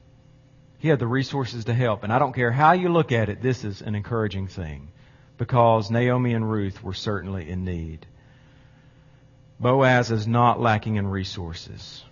He 0.78 0.88
had 0.88 0.98
the 0.98 1.06
resources 1.06 1.64
to 1.66 1.74
help. 1.74 2.04
And 2.04 2.12
I 2.12 2.18
don't 2.18 2.34
care 2.34 2.52
how 2.52 2.72
you 2.72 2.88
look 2.88 3.12
at 3.12 3.28
it, 3.28 3.42
this 3.42 3.64
is 3.64 3.82
an 3.82 3.94
encouraging 3.94 4.48
thing 4.48 4.88
because 5.36 5.90
Naomi 5.90 6.34
and 6.34 6.48
Ruth 6.48 6.82
were 6.82 6.94
certainly 6.94 7.50
in 7.50 7.64
need. 7.64 8.06
Boaz 9.58 10.10
is 10.10 10.26
not 10.26 10.60
lacking 10.60 10.96
in 10.96 11.06
resources. 11.06 12.04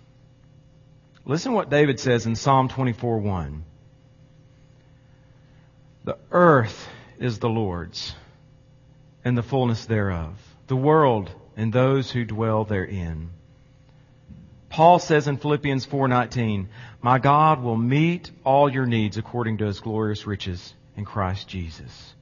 Listen 1.25 1.51
to 1.51 1.55
what 1.55 1.69
David 1.69 1.99
says 1.99 2.25
in 2.25 2.35
Psalm 2.35 2.67
24:1. 2.67 3.63
The 6.03 6.17
earth 6.31 6.89
is 7.19 7.39
the 7.39 7.49
Lord's 7.49 8.15
and 9.23 9.37
the 9.37 9.43
fullness 9.43 9.85
thereof, 9.85 10.33
the 10.65 10.75
world 10.75 11.29
and 11.55 11.71
those 11.71 12.09
who 12.09 12.25
dwell 12.25 12.65
therein. 12.65 13.29
Paul 14.69 14.97
says 14.97 15.27
in 15.27 15.37
Philippians 15.37 15.85
4:19, 15.85 16.69
"My 17.01 17.19
God 17.19 17.61
will 17.61 17.77
meet 17.77 18.31
all 18.43 18.69
your 18.69 18.87
needs 18.87 19.17
according 19.17 19.57
to 19.57 19.65
his 19.65 19.79
glorious 19.79 20.25
riches 20.25 20.73
in 20.95 21.05
Christ 21.05 21.47
Jesus." 21.47 22.15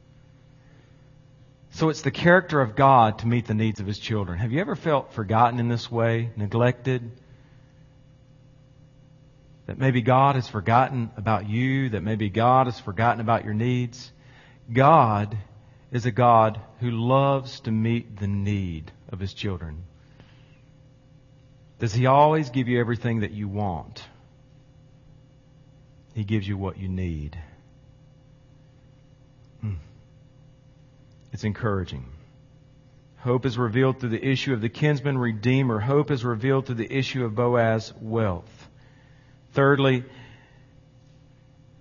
So 1.70 1.88
it's 1.88 2.02
the 2.02 2.12
character 2.12 2.60
of 2.60 2.76
God 2.76 3.20
to 3.20 3.28
meet 3.28 3.46
the 3.46 3.54
needs 3.54 3.80
of 3.80 3.86
his 3.86 4.00
children. 4.00 4.40
Have 4.40 4.52
you 4.52 4.60
ever 4.60 4.76
felt 4.76 5.14
forgotten 5.14 5.60
in 5.60 5.70
this 5.70 5.90
way, 5.90 6.32
neglected? 6.36 7.12
That 9.70 9.78
maybe 9.78 10.02
God 10.02 10.34
has 10.34 10.48
forgotten 10.48 11.12
about 11.16 11.48
you, 11.48 11.90
that 11.90 12.02
maybe 12.02 12.32
God 12.32 12.66
has 12.66 12.80
forgotten 12.80 13.22
about 13.22 13.46
your 13.46 13.54
needs? 13.54 14.12
God 14.74 15.38
is 15.92 16.08
a 16.08 16.12
God 16.12 16.60
who 16.80 16.90
loves 16.90 17.60
to 17.60 17.72
meet 17.72 18.18
the 18.18 18.26
need 18.26 18.92
of 19.10 19.20
his 19.20 19.32
children. 19.32 19.84
Does 21.78 21.94
He 21.94 22.08
always 22.08 22.50
give 22.50 22.68
you 22.68 22.80
everything 22.80 23.20
that 23.20 23.30
you 23.30 23.48
want? 23.48 24.04
He 26.16 26.24
gives 26.24 26.48
you 26.48 26.58
what 26.58 26.80
you 26.80 26.88
need. 26.88 27.38
Hmm. 29.62 29.76
It's 31.32 31.44
encouraging. 31.44 32.08
Hope 33.18 33.46
is 33.46 33.56
revealed 33.56 34.00
through 34.00 34.10
the 34.10 34.28
issue 34.28 34.52
of 34.52 34.62
the 34.62 34.70
kinsman 34.70 35.20
redeemer. 35.20 35.80
Hope 35.80 36.10
is 36.10 36.26
revealed 36.26 36.66
through 36.66 36.76
the 36.78 36.92
issue 36.92 37.24
of 37.24 37.36
Boaz's 37.36 37.94
wealth. 38.02 38.59
Thirdly, 39.60 40.06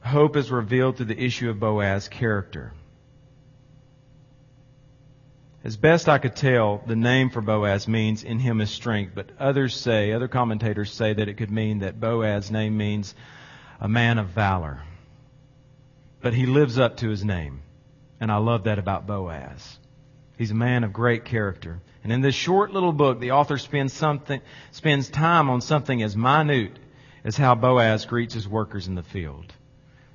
hope 0.00 0.34
is 0.34 0.50
revealed 0.50 0.96
through 0.96 1.06
the 1.06 1.24
issue 1.24 1.48
of 1.48 1.60
Boaz's 1.60 2.08
character. 2.08 2.72
As 5.62 5.76
best 5.76 6.08
I 6.08 6.18
could 6.18 6.34
tell, 6.34 6.82
the 6.84 6.96
name 6.96 7.30
for 7.30 7.40
Boaz 7.40 7.86
means 7.86 8.24
in 8.24 8.40
him 8.40 8.60
is 8.60 8.70
strength, 8.70 9.12
but 9.14 9.30
others 9.38 9.76
say, 9.76 10.10
other 10.10 10.26
commentators 10.26 10.90
say 10.90 11.12
that 11.12 11.28
it 11.28 11.34
could 11.34 11.52
mean 11.52 11.78
that 11.78 12.00
Boaz's 12.00 12.50
name 12.50 12.76
means 12.76 13.14
a 13.78 13.86
man 13.86 14.18
of 14.18 14.26
valor. 14.30 14.82
But 16.20 16.34
he 16.34 16.46
lives 16.46 16.80
up 16.80 16.96
to 16.96 17.08
his 17.08 17.24
name. 17.24 17.62
And 18.18 18.32
I 18.32 18.38
love 18.38 18.64
that 18.64 18.80
about 18.80 19.06
Boaz. 19.06 19.78
He's 20.36 20.50
a 20.50 20.54
man 20.56 20.82
of 20.82 20.92
great 20.92 21.24
character. 21.24 21.80
And 22.02 22.12
in 22.12 22.22
this 22.22 22.34
short 22.34 22.72
little 22.72 22.92
book, 22.92 23.20
the 23.20 23.30
author 23.30 23.56
spends 23.56 23.92
something, 23.92 24.40
spends 24.72 25.08
time 25.08 25.48
on 25.48 25.60
something 25.60 26.02
as 26.02 26.16
minute 26.16 26.76
as 27.28 27.36
how 27.36 27.54
Boaz 27.54 28.06
greets 28.06 28.32
his 28.32 28.48
workers 28.48 28.88
in 28.88 28.94
the 28.94 29.02
field. 29.02 29.52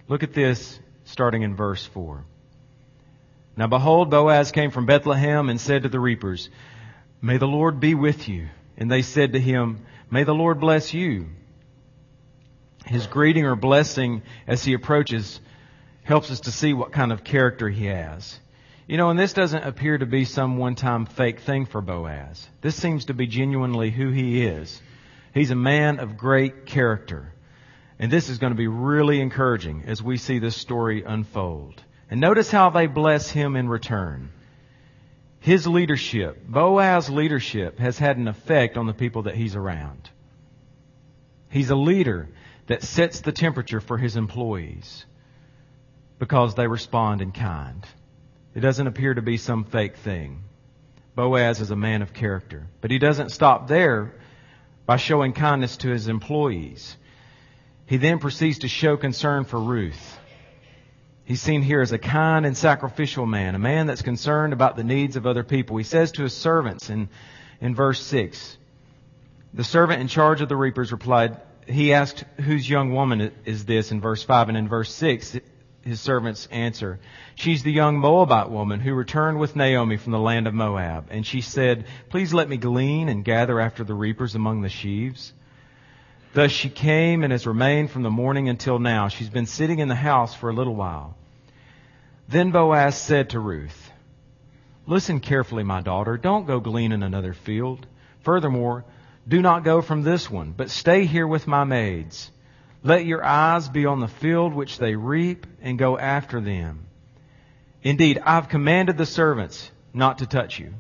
Look 0.08 0.24
at 0.24 0.34
this 0.34 0.80
starting 1.06 1.44
in 1.44 1.56
verse 1.56 1.86
4. 1.86 2.26
Now 3.56 3.68
behold, 3.68 4.10
Boaz 4.10 4.52
came 4.52 4.72
from 4.72 4.88
Bethlehem 4.88 5.48
and 5.48 5.62
said 5.62 5.84
to 5.84 5.90
the 5.90 6.00
reapers, 6.00 6.50
May 7.22 7.38
the 7.38 7.46
Lord 7.46 7.80
be 7.80 7.94
with 7.94 8.28
you. 8.28 8.48
And 8.78 8.92
they 8.92 9.04
said 9.04 9.34
to 9.34 9.40
him, 9.40 9.86
May 10.10 10.24
the 10.24 10.34
Lord 10.34 10.60
bless 10.60 10.92
you. 10.92 11.28
His 12.88 13.06
greeting 13.06 13.46
or 13.46 13.56
blessing 13.56 14.24
as 14.48 14.64
he 14.64 14.74
approaches 14.74 15.40
helps 16.02 16.32
us 16.32 16.40
to 16.42 16.52
see 16.52 16.74
what 16.74 16.94
kind 16.94 17.12
of 17.12 17.24
character 17.24 17.70
he 17.70 17.86
has. 17.86 18.40
You 18.88 18.98
know, 18.98 19.12
and 19.12 19.20
this 19.20 19.34
doesn't 19.34 19.64
appear 19.64 20.00
to 20.00 20.08
be 20.08 20.26
some 20.26 20.58
one-time 20.58 21.06
fake 21.06 21.42
thing 21.42 21.68
for 21.68 21.80
Boaz. 21.80 22.50
This 22.62 22.76
seems 22.76 23.06
to 23.06 23.14
be 23.14 23.28
genuinely 23.28 23.92
who 23.92 24.10
he 24.10 24.44
is. 24.44 24.82
He's 25.34 25.52
a 25.52 25.56
man 25.56 26.00
of 26.00 26.18
great 26.18 26.66
character. 26.66 27.34
And 28.00 28.12
this 28.12 28.30
is 28.30 28.38
going 28.38 28.52
to 28.52 28.58
be 28.58 28.68
really 28.68 29.20
encouraging 29.20 29.84
as 29.88 30.02
we 30.02 30.18
see 30.18 30.40
this 30.40 30.56
story 30.56 31.04
unfold. 31.04 31.82
And 32.10 32.22
notice 32.22 32.52
how 32.52 32.70
they 32.70 32.88
bless 32.88 33.30
him 33.30 33.56
in 33.56 33.68
return. 33.68 34.30
His 35.40 35.68
leadership, 35.68 36.46
Boaz's 36.48 37.10
leadership, 37.10 37.80
has 37.80 37.98
had 37.98 38.18
an 38.18 38.28
effect 38.28 38.78
on 38.78 38.86
the 38.86 38.94
people 38.94 39.24
that 39.24 39.36
he's 39.36 39.56
around. 39.56 40.10
He's 41.50 41.70
a 41.70 41.76
leader 41.76 42.30
that 42.68 42.84
sets 42.84 43.22
the 43.22 43.32
temperature 43.32 43.82
for 43.82 43.98
his 43.98 44.16
employees 44.16 45.06
because 46.20 46.56
they 46.56 46.68
respond 46.68 47.22
in 47.22 47.32
kind. 47.32 47.86
It 48.56 48.62
doesn't 48.62 48.88
appear 48.88 49.14
to 49.14 49.22
be 49.22 49.38
some 49.38 49.66
fake 49.66 49.98
thing. 49.98 50.44
Boaz 51.16 51.60
is 51.60 51.72
a 51.72 51.76
man 51.76 52.02
of 52.02 52.14
character. 52.14 52.68
But 52.82 52.92
he 52.92 53.00
doesn't 53.00 53.30
stop 53.30 53.68
there 53.68 54.14
by 54.86 54.98
showing 54.98 55.34
kindness 55.34 55.78
to 55.78 55.90
his 55.90 56.08
employees. 56.08 56.98
He 57.86 57.98
then 57.98 58.20
proceeds 58.20 58.60
to 58.60 58.68
show 58.68 58.98
concern 58.98 59.46
for 59.46 59.60
Ruth. 59.60 60.20
He's 61.26 61.42
seen 61.42 61.62
here 61.62 61.82
as 61.82 61.92
a 61.92 61.98
kind 61.98 62.46
and 62.46 62.56
sacrificial 62.56 63.26
man, 63.26 63.56
a 63.56 63.60
man 63.60 63.88
that's 63.88 64.02
concerned 64.02 64.52
about 64.52 64.76
the 64.76 64.84
needs 64.84 65.16
of 65.16 65.26
other 65.26 65.44
people. 65.44 65.78
He 65.78 65.84
says 65.84 66.12
to 66.14 66.24
his 66.24 66.36
servants 66.36 66.90
in, 66.90 67.08
in 67.62 67.76
verse 67.76 68.02
6, 68.02 68.58
the 69.54 69.64
servant 69.64 70.02
in 70.02 70.08
charge 70.08 70.42
of 70.42 70.50
the 70.50 70.56
reapers 70.56 70.92
replied, 70.92 71.40
he 71.68 71.94
asked, 71.94 72.26
whose 72.42 72.70
young 72.70 72.94
woman 72.94 73.32
is 73.46 73.64
this 73.66 73.92
in 73.92 74.02
verse 74.02 74.24
5 74.24 74.50
and 74.50 74.58
in 74.58 74.68
verse 74.68 74.94
6, 74.94 75.40
his 75.84 76.00
servants 76.00 76.48
answer, 76.52 77.00
She's 77.36 77.64
the 77.64 77.72
young 77.72 77.98
Moabite 77.98 78.50
woman 78.50 78.80
who 78.80 78.94
returned 78.94 79.40
with 79.40 79.56
Naomi 79.56 79.98
from 79.98 80.12
the 80.12 80.20
land 80.20 80.48
of 80.48 80.54
Moab. 80.54 81.08
And 81.10 81.26
she 81.26 81.42
said, 81.42 81.86
Please 82.10 82.34
let 82.34 82.50
me 82.50 82.58
glean 82.58 83.10
and 83.10 83.26
gather 83.26 83.60
after 83.60 83.84
the 83.84 83.94
reapers 83.94 84.36
among 84.36 84.62
the 84.62 84.70
sheaves. 84.70 85.34
Thus 86.34 86.52
she 86.52 86.70
came 86.70 87.24
and 87.24 87.32
has 87.32 87.46
remained 87.46 87.92
from 87.92 88.04
the 88.04 88.10
morning 88.10 88.50
until 88.50 88.80
now. 88.80 89.10
She's 89.10 89.30
been 89.30 89.46
sitting 89.46 89.80
in 89.80 89.88
the 89.88 89.96
house 89.96 90.34
for 90.34 90.50
a 90.50 90.54
little 90.54 90.76
while. 90.76 91.16
Then 92.28 92.52
Boaz 92.52 92.98
said 92.98 93.32
to 93.32 93.40
Ruth, 93.40 93.92
Listen 94.88 95.20
carefully, 95.20 95.64
my 95.64 95.82
daughter. 95.82 96.18
Don't 96.18 96.48
go 96.48 96.60
glean 96.60 96.92
in 96.92 97.04
another 97.04 97.34
field. 97.34 97.86
Furthermore, 98.24 98.86
do 99.28 99.42
not 99.42 99.64
go 99.64 99.82
from 99.82 100.04
this 100.04 100.30
one, 100.30 100.54
but 100.56 100.70
stay 100.70 101.06
here 101.06 101.28
with 101.28 101.48
my 101.48 101.64
maids. 101.64 102.32
Let 102.84 103.06
your 103.06 103.24
eyes 103.24 103.70
be 103.70 103.86
on 103.86 104.02
the 104.02 104.10
field 104.10 104.54
which 104.54 104.78
they 104.78 104.96
reap 104.96 105.48
and 105.62 105.80
go 105.80 105.98
after 105.98 106.42
them. 106.42 106.86
Indeed, 107.82 108.22
I've 108.24 108.50
commanded 108.50 108.98
the 108.98 109.06
servants 109.06 109.72
not 109.94 110.18
to 110.18 110.26
touch 110.26 110.60
you. 110.60 110.74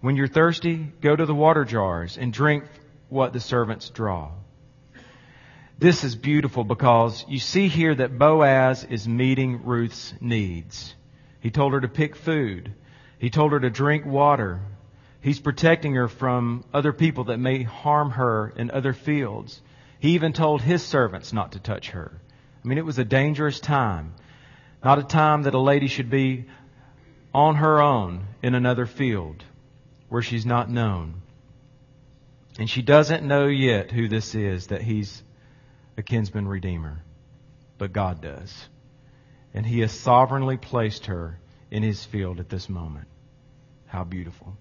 When 0.00 0.14
you're 0.14 0.28
thirsty, 0.28 0.76
go 1.00 1.16
to 1.16 1.26
the 1.26 1.34
water 1.34 1.64
jars 1.64 2.16
and 2.16 2.32
drink 2.32 2.64
what 3.08 3.32
the 3.32 3.40
servants 3.40 3.90
draw. 3.90 4.30
This 5.78 6.04
is 6.04 6.14
beautiful 6.14 6.62
because 6.62 7.24
you 7.28 7.40
see 7.40 7.66
here 7.66 7.94
that 7.94 8.18
Boaz 8.18 8.84
is 8.84 9.08
meeting 9.08 9.64
Ruth's 9.64 10.14
needs. 10.20 10.94
He 11.40 11.50
told 11.50 11.72
her 11.72 11.80
to 11.80 11.88
pick 11.88 12.14
food. 12.14 12.72
He 13.18 13.30
told 13.30 13.50
her 13.50 13.60
to 13.60 13.68
drink 13.68 14.06
water. 14.06 14.60
He's 15.20 15.40
protecting 15.40 15.94
her 15.94 16.06
from 16.06 16.64
other 16.72 16.92
people 16.92 17.24
that 17.24 17.38
may 17.38 17.64
harm 17.64 18.10
her 18.10 18.52
in 18.56 18.70
other 18.70 18.92
fields. 18.92 19.60
He 19.98 20.10
even 20.10 20.32
told 20.32 20.62
his 20.62 20.84
servants 20.84 21.32
not 21.32 21.52
to 21.52 21.60
touch 21.60 21.90
her. 21.90 22.20
I 22.64 22.68
mean, 22.68 22.78
it 22.78 22.84
was 22.84 22.98
a 22.98 23.04
dangerous 23.04 23.60
time. 23.60 24.14
Not 24.84 24.98
a 24.98 25.04
time 25.04 25.44
that 25.44 25.54
a 25.54 25.60
lady 25.60 25.88
should 25.88 26.10
be 26.10 26.46
on 27.32 27.56
her 27.56 27.80
own 27.80 28.26
in 28.42 28.54
another 28.54 28.86
field 28.86 29.44
where 30.08 30.22
she's 30.22 30.46
not 30.46 30.70
known. 30.70 31.22
And 32.58 32.68
she 32.68 32.82
doesn't 32.82 33.24
know 33.24 33.46
yet 33.46 33.90
who 33.90 34.08
this 34.08 34.34
is, 34.34 34.68
that 34.68 34.82
he's 34.82 35.22
a 35.96 36.02
kinsman 36.02 36.48
redeemer. 36.48 37.02
But 37.78 37.92
God 37.92 38.22
does. 38.22 38.68
And 39.52 39.66
he 39.66 39.80
has 39.80 39.92
sovereignly 39.92 40.56
placed 40.56 41.06
her 41.06 41.38
in 41.70 41.82
his 41.82 42.04
field 42.04 42.40
at 42.40 42.48
this 42.48 42.68
moment. 42.68 43.08
How 43.86 44.04
beautiful. 44.04 44.56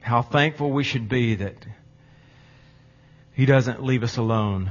How 0.00 0.22
thankful 0.22 0.70
we 0.70 0.84
should 0.84 1.08
be 1.08 1.36
that 1.36 1.54
he 3.38 3.46
doesn't 3.46 3.84
leave 3.84 4.02
us 4.02 4.16
alone 4.16 4.68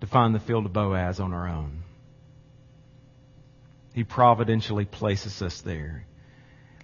to 0.00 0.06
find 0.06 0.32
the 0.32 0.38
field 0.38 0.66
of 0.66 0.72
Boaz 0.72 1.18
on 1.18 1.32
our 1.32 1.48
own. 1.48 1.82
He 3.92 4.04
providentially 4.04 4.84
places 4.84 5.42
us 5.42 5.60
there. 5.62 6.06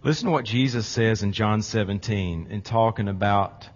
Listen 0.02 0.26
to 0.26 0.32
what 0.32 0.44
Jesus 0.44 0.84
says 0.84 1.22
in 1.22 1.30
John 1.30 1.62
17 1.62 2.48
in 2.50 2.62
talking 2.62 3.06
about 3.06 3.68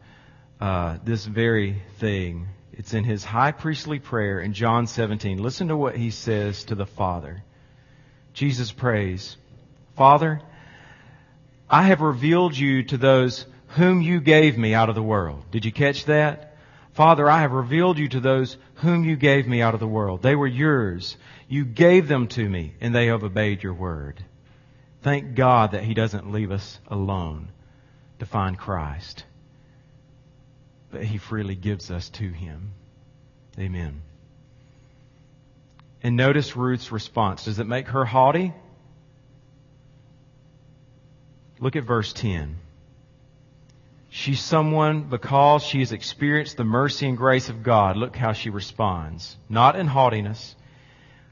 uh, 0.61 0.98
this 1.05 1.24
very 1.24 1.81
thing. 2.00 2.48
It's 2.72 2.92
in 2.92 3.05
his 3.05 3.22
high 3.22 3.53
priestly 3.53 4.00
prayer 4.00 4.40
in 4.40 4.53
John 4.53 4.88
17. 4.88 5.40
Listen 5.40 5.68
to 5.68 5.76
what 5.76 5.96
he 5.96 6.11
says 6.11 6.64
to 6.64 6.74
the 6.74 6.87
Father. 6.87 7.44
Jesus 8.33 8.72
prays, 8.72 9.37
Father, 9.96 10.42
I 11.68 11.85
have 11.85 12.00
revealed 12.00 12.59
you 12.59 12.83
to 12.83 12.96
those 12.96 13.46
whom 13.76 14.03
you 14.03 14.20
gave 14.20 14.59
me 14.59 14.74
out 14.74 14.88
of 14.88 14.96
the 14.96 15.05
world. 15.05 15.44
Did 15.53 15.64
you 15.64 15.70
catch 15.70 16.07
that? 16.07 16.49
Father, 17.00 17.30
I 17.30 17.40
have 17.40 17.52
revealed 17.52 17.98
you 17.98 18.10
to 18.10 18.20
those 18.20 18.58
whom 18.74 19.06
you 19.06 19.16
gave 19.16 19.48
me 19.48 19.62
out 19.62 19.72
of 19.72 19.80
the 19.80 19.88
world. 19.88 20.20
They 20.20 20.36
were 20.36 20.46
yours. 20.46 21.16
You 21.48 21.64
gave 21.64 22.08
them 22.08 22.28
to 22.28 22.46
me, 22.46 22.74
and 22.78 22.94
they 22.94 23.06
have 23.06 23.24
obeyed 23.24 23.62
your 23.62 23.72
word. 23.72 24.22
Thank 25.00 25.34
God 25.34 25.70
that 25.70 25.82
He 25.82 25.94
doesn't 25.94 26.30
leave 26.30 26.50
us 26.50 26.78
alone 26.88 27.48
to 28.18 28.26
find 28.26 28.58
Christ, 28.58 29.24
but 30.90 31.02
He 31.02 31.16
freely 31.16 31.54
gives 31.54 31.90
us 31.90 32.10
to 32.10 32.28
Him. 32.28 32.72
Amen. 33.58 34.02
And 36.02 36.18
notice 36.18 36.54
Ruth's 36.54 36.92
response. 36.92 37.46
Does 37.46 37.60
it 37.60 37.66
make 37.66 37.88
her 37.88 38.04
haughty? 38.04 38.52
Look 41.60 41.76
at 41.76 41.84
verse 41.84 42.12
10. 42.12 42.56
She's 44.12 44.40
someone 44.40 45.05
because 45.05 45.62
she 45.62 45.79
has 45.79 45.92
experienced 45.92 46.57
the 46.57 46.64
mercy 46.64 47.07
and 47.07 47.16
grace 47.16 47.49
of 47.49 47.62
God. 47.62 47.96
Look 47.96 48.16
how 48.16 48.33
she 48.33 48.51
responds. 48.51 49.37
Not 49.49 49.77
in 49.77 49.87
haughtiness. 49.87 50.57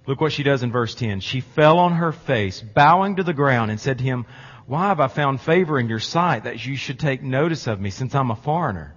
Look 0.06 0.20
what 0.20 0.32
she 0.32 0.44
does 0.44 0.62
in 0.62 0.70
verse 0.70 0.94
10. 0.94 1.20
She 1.20 1.40
fell 1.40 1.80
on 1.80 1.94
her 1.94 2.12
face, 2.12 2.60
bowing 2.60 3.16
to 3.16 3.24
the 3.24 3.34
ground, 3.34 3.72
and 3.72 3.80
said 3.80 3.98
to 3.98 4.04
him, 4.04 4.26
Why 4.66 4.86
have 4.86 5.00
I 5.00 5.08
found 5.08 5.40
favor 5.40 5.78
in 5.80 5.88
your 5.88 5.98
sight 5.98 6.44
that 6.44 6.64
you 6.64 6.76
should 6.76 7.00
take 7.00 7.20
notice 7.20 7.66
of 7.66 7.80
me 7.80 7.90
since 7.90 8.14
I'm 8.14 8.30
a 8.30 8.36
foreigner? 8.36 8.94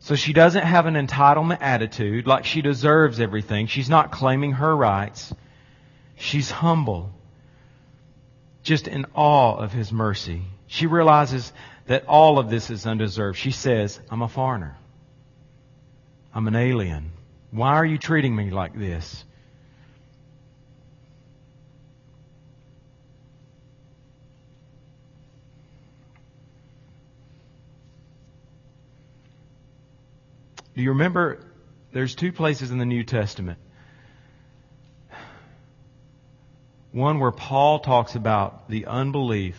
So 0.00 0.14
she 0.14 0.34
doesn't 0.34 0.62
have 0.62 0.84
an 0.84 0.94
entitlement 0.94 1.62
attitude 1.62 2.26
like 2.26 2.44
she 2.44 2.60
deserves 2.60 3.18
everything. 3.18 3.66
She's 3.66 3.88
not 3.88 4.12
claiming 4.12 4.52
her 4.52 4.76
rights. 4.76 5.32
She's 6.16 6.50
humble, 6.50 7.10
just 8.62 8.86
in 8.88 9.06
awe 9.14 9.56
of 9.56 9.72
his 9.72 9.90
mercy. 9.90 10.42
She 10.66 10.86
realizes 10.86 11.52
that 11.86 12.06
all 12.06 12.38
of 12.38 12.50
this 12.50 12.70
is 12.70 12.86
undeserved. 12.86 13.38
She 13.38 13.50
says, 13.50 14.00
I'm 14.10 14.22
a 14.22 14.28
foreigner. 14.28 14.76
I'm 16.34 16.48
an 16.48 16.56
alien. 16.56 17.12
Why 17.50 17.74
are 17.74 17.84
you 17.84 17.98
treating 17.98 18.34
me 18.34 18.50
like 18.50 18.74
this? 18.78 19.24
Do 30.74 30.82
you 30.82 30.90
remember 30.90 31.38
there's 31.92 32.16
two 32.16 32.32
places 32.32 32.72
in 32.72 32.78
the 32.78 32.84
New 32.84 33.04
Testament 33.04 33.58
One 36.94 37.18
where 37.18 37.32
Paul 37.32 37.80
talks 37.80 38.14
about 38.14 38.70
the 38.70 38.86
unbelief 38.86 39.56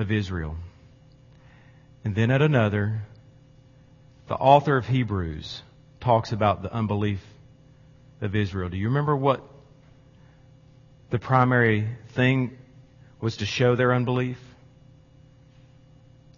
of 0.00 0.10
Israel. 0.10 0.56
And 2.04 2.14
then 2.14 2.30
at 2.30 2.40
another, 2.40 3.02
the 4.28 4.34
author 4.34 4.76
of 4.76 4.86
Hebrews 4.86 5.62
talks 6.00 6.32
about 6.32 6.62
the 6.62 6.72
unbelief 6.72 7.22
of 8.22 8.34
Israel. 8.34 8.70
Do 8.70 8.78
you 8.78 8.88
remember 8.88 9.14
what 9.14 9.46
the 11.10 11.18
primary 11.18 11.86
thing 12.08 12.56
was 13.20 13.38
to 13.38 13.46
show 13.46 13.76
their 13.76 13.92
unbelief? 13.94 14.38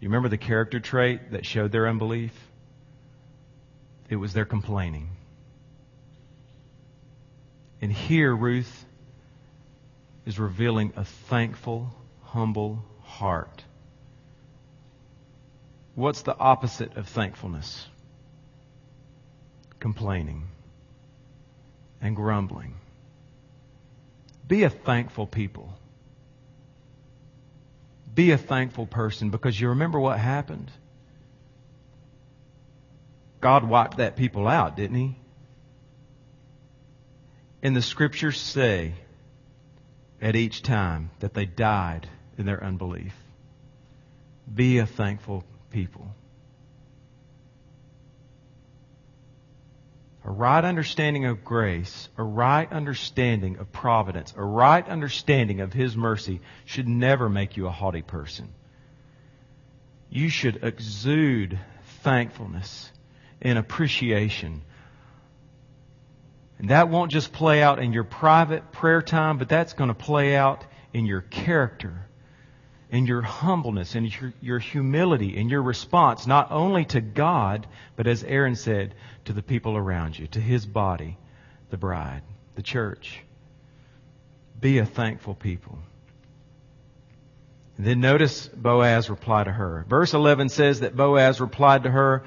You 0.01 0.09
remember 0.09 0.29
the 0.29 0.39
character 0.39 0.81
trait 0.81 1.31
that 1.31 1.47
showed 1.47 1.71
their 1.71 1.89
unbelief? 1.89 2.33
It 4.09 4.17
was 4.17 4.33
their 4.33 4.45
complaining. 4.45 5.11
And 7.81 7.93
here, 7.93 8.35
Ruth 8.35 8.85
is 10.27 10.39
revealing 10.39 10.93
a 10.97 11.05
thankful, 11.05 11.95
humble 12.25 12.85
heart. 13.13 13.63
What's 15.95 16.23
the 16.23 16.37
opposite 16.37 16.97
of 16.97 17.07
thankfulness? 17.09 17.87
Complaining 19.79 20.45
and 22.01 22.17
grumbling. 22.17 22.75
Be 24.49 24.63
a 24.63 24.71
thankful 24.71 25.27
people. 25.27 25.73
Be 28.15 28.31
a 28.31 28.39
thankful 28.39 28.87
person 28.87 29.31
because 29.31 29.61
you 29.61 29.69
remember 29.69 30.01
what 30.01 30.19
happened? 30.19 30.71
God 33.41 33.65
wiped 33.65 33.99
that 33.99 34.17
people 34.17 34.49
out, 34.49 34.77
didn't 34.77 34.97
He? 34.97 35.17
And 37.63 37.77
the 37.77 37.83
scriptures 37.83 38.41
say 38.41 38.95
at 40.21 40.35
each 40.35 40.63
time 40.63 41.11
that 41.21 41.35
they 41.35 41.45
died 41.45 42.09
in 42.43 42.47
their 42.47 42.63
unbelief. 42.63 43.15
Be 44.53 44.79
a 44.79 44.87
thankful 44.87 45.45
people. 45.71 46.13
A 50.25 50.31
right 50.31 50.65
understanding 50.65 51.25
of 51.27 51.45
grace, 51.45 52.09
a 52.19 52.23
right 52.25 52.71
understanding 52.73 53.59
of 53.59 53.71
providence, 53.71 54.35
a 54.37 54.45
right 54.45 54.87
understanding 54.89 55.61
of 55.61 55.73
His 55.73 55.97
mercy 55.97 56.41
should 56.65 56.89
never 56.89 57.29
make 57.29 57.57
you 57.57 57.69
a 57.69 57.71
haughty 57.71 58.03
person. 58.03 58.53
You 60.11 60.29
should 60.29 60.65
exude 60.65 61.61
thankfulness 62.03 62.91
and 63.41 63.57
appreciation. 63.57 64.63
And 66.59 66.71
that 66.71 66.89
won't 66.89 67.13
just 67.13 67.33
play 67.33 67.63
out 67.63 67.79
in 67.79 67.93
your 67.93 68.05
private 68.05 68.73
prayer 68.73 69.01
time, 69.01 69.39
but 69.39 69.49
that's 69.49 69.75
going 69.75 69.89
to 69.89 69.95
play 69.95 70.35
out 70.35 70.65
in 70.93 71.07
your 71.07 71.21
character 71.21 72.09
in 72.93 73.07
your 73.07 73.23
humbleness 73.23 73.95
and 73.95 74.15
your, 74.21 74.35
your 74.43 74.59
humility 74.59 75.39
and 75.39 75.51
your 75.51 75.63
response, 75.63 76.27
not 76.27 76.53
only 76.53 76.85
to 76.85 77.01
God, 77.01 77.67
but 77.97 78.07
as 78.07 78.23
Aaron 78.23 78.55
said, 78.55 78.95
to 79.25 79.33
the 79.33 79.43
people 79.43 79.79
around 79.79 80.19
you, 80.19 80.27
to 80.29 80.41
his 80.41 80.67
body, 80.67 81.17
the 81.71 81.79
bride, 81.79 82.23
the 82.55 82.63
church. 82.63 83.23
Be 84.61 84.77
a 84.77 84.85
thankful 84.85 85.35
people. 85.35 85.79
And 87.79 87.87
then 87.87 88.01
notice 88.01 88.47
Boaz 88.49 89.09
reply 89.09 89.43
to 89.45 89.51
her. 89.51 89.87
Verse 89.89 90.13
11 90.13 90.51
says 90.51 90.81
that 90.81 90.95
Boaz 90.95 91.41
replied 91.41 91.85
to 91.85 91.91
her, 91.91 92.25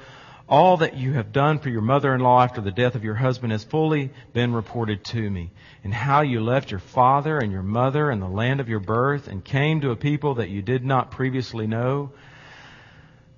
all 0.48 0.76
that 0.76 0.96
you 0.96 1.12
have 1.14 1.32
done 1.32 1.58
for 1.58 1.68
your 1.68 1.80
mother-in-law 1.80 2.42
after 2.42 2.60
the 2.60 2.70
death 2.70 2.94
of 2.94 3.02
your 3.02 3.16
husband 3.16 3.50
has 3.50 3.64
fully 3.64 4.10
been 4.32 4.52
reported 4.52 5.04
to 5.04 5.30
me. 5.30 5.50
And 5.82 5.92
how 5.92 6.20
you 6.20 6.40
left 6.40 6.70
your 6.70 6.80
father 6.80 7.38
and 7.38 7.50
your 7.50 7.62
mother 7.62 8.10
and 8.10 8.22
the 8.22 8.28
land 8.28 8.60
of 8.60 8.68
your 8.68 8.80
birth 8.80 9.26
and 9.26 9.44
came 9.44 9.80
to 9.80 9.90
a 9.90 9.96
people 9.96 10.36
that 10.36 10.50
you 10.50 10.62
did 10.62 10.84
not 10.84 11.10
previously 11.10 11.66
know. 11.66 12.12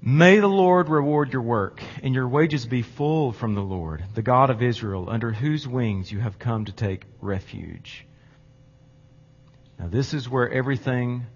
May 0.02 0.38
the 0.38 0.48
Lord 0.48 0.88
reward 0.88 1.32
your 1.32 1.42
work 1.42 1.82
and 2.02 2.14
your 2.14 2.28
wages 2.28 2.66
be 2.66 2.82
full 2.82 3.32
from 3.32 3.54
the 3.54 3.62
Lord, 3.62 4.04
the 4.14 4.22
God 4.22 4.50
of 4.50 4.62
Israel, 4.62 5.08
under 5.08 5.32
whose 5.32 5.66
wings 5.66 6.12
you 6.12 6.20
have 6.20 6.38
come 6.38 6.66
to 6.66 6.72
take 6.72 7.04
refuge. 7.20 8.06
Now 9.78 9.88
this 9.88 10.12
is 10.12 10.28
where 10.28 10.48
everything 10.48 11.26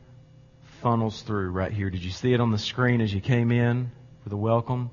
funnels 0.83 1.23
through 1.23 1.51
right 1.51 1.73
here. 1.73 1.91
Did 1.91 2.05
you 2.05 2.11
see 2.11 2.35
it 2.35 2.41
on 2.41 2.51
the 2.51 2.59
screen 2.59 3.01
as 3.01 3.13
you 3.13 3.21
came 3.21 3.51
in 3.51 3.91
for 4.23 4.29
the 4.29 4.37
welcome? 4.37 4.91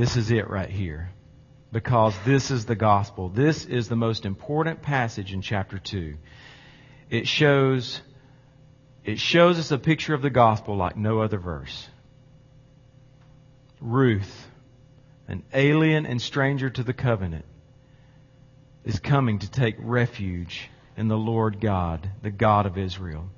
This 0.00 0.16
is 0.16 0.30
it 0.30 0.48
right 0.48 0.70
here. 0.70 1.10
Because 1.72 2.14
this 2.24 2.50
is 2.50 2.64
the 2.64 2.74
gospel. 2.74 3.28
This 3.28 3.66
is 3.66 3.86
the 3.86 3.96
most 3.96 4.24
important 4.24 4.80
passage 4.80 5.34
in 5.34 5.42
chapter 5.42 5.78
2. 5.78 6.16
It 7.10 7.28
shows, 7.28 8.00
it 9.04 9.18
shows 9.18 9.58
us 9.58 9.70
a 9.72 9.76
picture 9.76 10.14
of 10.14 10.22
the 10.22 10.30
gospel 10.30 10.74
like 10.74 10.96
no 10.96 11.20
other 11.20 11.36
verse. 11.36 11.86
Ruth, 13.78 14.48
an 15.28 15.42
alien 15.52 16.06
and 16.06 16.22
stranger 16.22 16.70
to 16.70 16.82
the 16.82 16.94
covenant, 16.94 17.44
is 18.84 19.00
coming 19.00 19.40
to 19.40 19.50
take 19.50 19.76
refuge 19.78 20.70
in 20.96 21.08
the 21.08 21.18
Lord 21.18 21.60
God, 21.60 22.10
the 22.22 22.30
God 22.30 22.64
of 22.64 22.78
Israel. 22.78 23.28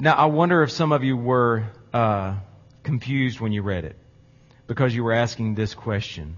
Now, 0.00 0.14
I 0.14 0.24
wonder 0.24 0.62
if 0.62 0.70
some 0.70 0.92
of 0.92 1.04
you 1.04 1.14
were 1.14 1.64
uh, 1.92 2.36
confused 2.82 3.38
when 3.38 3.52
you 3.52 3.60
read 3.60 3.84
it 3.84 3.98
because 4.66 4.94
you 4.94 5.04
were 5.04 5.12
asking 5.12 5.54
this 5.54 5.74
question. 5.74 6.36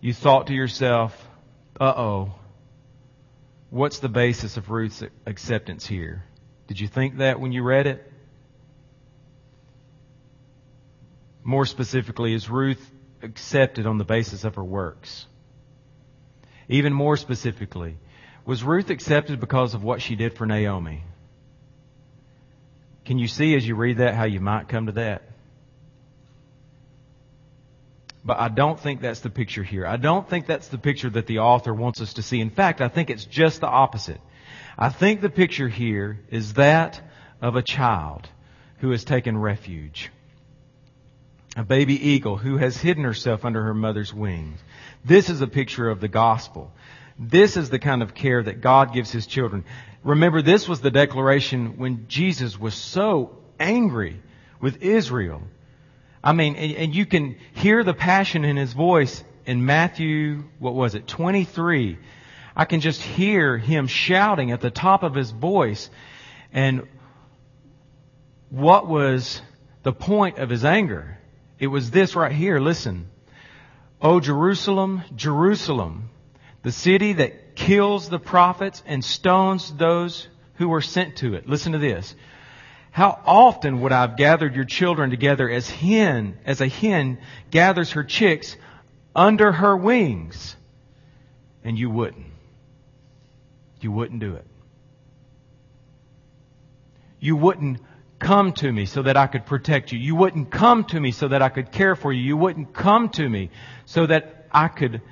You 0.00 0.12
thought 0.12 0.46
to 0.46 0.54
yourself, 0.54 1.28
uh 1.80 1.92
oh, 1.96 2.34
what's 3.70 3.98
the 3.98 4.08
basis 4.08 4.56
of 4.56 4.70
Ruth's 4.70 5.02
acceptance 5.26 5.86
here? 5.86 6.24
Did 6.66 6.78
you 6.78 6.88
think 6.88 7.18
that 7.18 7.40
when 7.40 7.52
you 7.52 7.62
read 7.62 7.86
it? 7.86 8.12
More 11.42 11.66
specifically, 11.66 12.34
is 12.34 12.50
Ruth 12.50 12.90
accepted 13.22 13.86
on 13.86 13.98
the 13.98 14.04
basis 14.04 14.44
of 14.44 14.56
her 14.56 14.64
works? 14.64 15.26
Even 16.68 16.92
more 16.92 17.16
specifically, 17.16 17.96
was 18.44 18.62
Ruth 18.62 18.90
accepted 18.90 19.40
because 19.40 19.74
of 19.74 19.82
what 19.82 20.02
she 20.02 20.14
did 20.14 20.34
for 20.34 20.46
Naomi? 20.46 21.02
Can 23.04 23.18
you 23.18 23.26
see 23.26 23.56
as 23.56 23.66
you 23.66 23.74
read 23.74 23.98
that 23.98 24.14
how 24.14 24.24
you 24.24 24.40
might 24.40 24.68
come 24.68 24.86
to 24.86 24.92
that? 24.92 25.27
But 28.24 28.38
I 28.38 28.48
don't 28.48 28.78
think 28.78 29.00
that's 29.00 29.20
the 29.20 29.30
picture 29.30 29.62
here. 29.62 29.86
I 29.86 29.96
don't 29.96 30.28
think 30.28 30.46
that's 30.46 30.68
the 30.68 30.78
picture 30.78 31.10
that 31.10 31.26
the 31.26 31.38
author 31.38 31.72
wants 31.72 32.00
us 32.00 32.14
to 32.14 32.22
see. 32.22 32.40
In 32.40 32.50
fact, 32.50 32.80
I 32.80 32.88
think 32.88 33.10
it's 33.10 33.24
just 33.24 33.60
the 33.60 33.68
opposite. 33.68 34.20
I 34.76 34.90
think 34.90 35.20
the 35.20 35.30
picture 35.30 35.68
here 35.68 36.20
is 36.30 36.54
that 36.54 37.00
of 37.40 37.56
a 37.56 37.62
child 37.62 38.28
who 38.78 38.90
has 38.90 39.04
taken 39.04 39.36
refuge. 39.36 40.10
A 41.56 41.64
baby 41.64 42.10
eagle 42.10 42.36
who 42.36 42.56
has 42.58 42.76
hidden 42.76 43.04
herself 43.04 43.44
under 43.44 43.62
her 43.64 43.74
mother's 43.74 44.14
wings. 44.14 44.60
This 45.04 45.30
is 45.30 45.40
a 45.40 45.46
picture 45.46 45.88
of 45.88 46.00
the 46.00 46.08
gospel. 46.08 46.72
This 47.18 47.56
is 47.56 47.70
the 47.70 47.80
kind 47.80 48.02
of 48.02 48.14
care 48.14 48.42
that 48.42 48.60
God 48.60 48.92
gives 48.92 49.10
His 49.10 49.26
children. 49.26 49.64
Remember, 50.04 50.40
this 50.40 50.68
was 50.68 50.80
the 50.80 50.90
declaration 50.90 51.78
when 51.78 52.06
Jesus 52.06 52.58
was 52.58 52.74
so 52.74 53.38
angry 53.58 54.20
with 54.60 54.82
Israel 54.82 55.42
I 56.22 56.32
mean, 56.32 56.56
and, 56.56 56.72
and 56.72 56.94
you 56.94 57.06
can 57.06 57.36
hear 57.54 57.84
the 57.84 57.94
passion 57.94 58.44
in 58.44 58.56
his 58.56 58.72
voice 58.72 59.22
in 59.46 59.64
Matthew, 59.64 60.44
what 60.58 60.74
was 60.74 60.94
it, 60.94 61.06
23. 61.06 61.98
I 62.56 62.64
can 62.64 62.80
just 62.80 63.00
hear 63.00 63.56
him 63.56 63.86
shouting 63.86 64.50
at 64.50 64.60
the 64.60 64.70
top 64.70 65.02
of 65.02 65.14
his 65.14 65.30
voice. 65.30 65.88
And 66.52 66.86
what 68.50 68.88
was 68.88 69.40
the 69.84 69.92
point 69.92 70.38
of 70.38 70.50
his 70.50 70.64
anger? 70.64 71.18
It 71.58 71.68
was 71.68 71.90
this 71.90 72.16
right 72.16 72.32
here. 72.32 72.58
Listen. 72.58 73.08
O 74.00 74.20
Jerusalem, 74.20 75.02
Jerusalem, 75.16 76.10
the 76.62 76.72
city 76.72 77.14
that 77.14 77.56
kills 77.56 78.08
the 78.08 78.18
prophets 78.18 78.82
and 78.86 79.04
stones 79.04 79.72
those 79.74 80.28
who 80.54 80.68
were 80.68 80.80
sent 80.80 81.16
to 81.16 81.34
it. 81.34 81.48
Listen 81.48 81.72
to 81.72 81.78
this. 81.78 82.14
How 82.98 83.16
often 83.24 83.82
would 83.82 83.92
I 83.92 84.00
have 84.00 84.16
gathered 84.16 84.56
your 84.56 84.64
children 84.64 85.10
together 85.10 85.48
as 85.48 85.70
hen, 85.70 86.36
as 86.44 86.60
a 86.60 86.66
hen 86.66 87.18
gathers 87.48 87.92
her 87.92 88.02
chicks 88.02 88.56
under 89.14 89.52
her 89.52 89.76
wings? 89.76 90.56
And 91.62 91.78
you 91.78 91.90
wouldn't. 91.90 92.26
You 93.80 93.92
wouldn't 93.92 94.18
do 94.18 94.34
it. 94.34 94.44
You 97.20 97.36
wouldn't 97.36 97.78
come 98.18 98.50
to 98.54 98.72
me 98.72 98.84
so 98.84 99.02
that 99.02 99.16
I 99.16 99.28
could 99.28 99.46
protect 99.46 99.92
you. 99.92 100.00
You 100.00 100.16
wouldn't 100.16 100.50
come 100.50 100.82
to 100.86 100.98
me 100.98 101.12
so 101.12 101.28
that 101.28 101.40
I 101.40 101.50
could 101.50 101.70
care 101.70 101.94
for 101.94 102.12
you. 102.12 102.20
You 102.20 102.36
wouldn't 102.36 102.74
come 102.74 103.10
to 103.10 103.28
me 103.28 103.50
so 103.86 104.06
that 104.06 104.48
I 104.50 104.66
could 104.66 105.02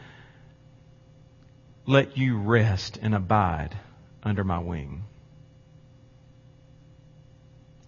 let 1.86 2.18
you 2.18 2.36
rest 2.36 2.98
and 3.00 3.14
abide 3.14 3.76
under 4.24 4.42
my 4.42 4.58
wing. 4.58 5.04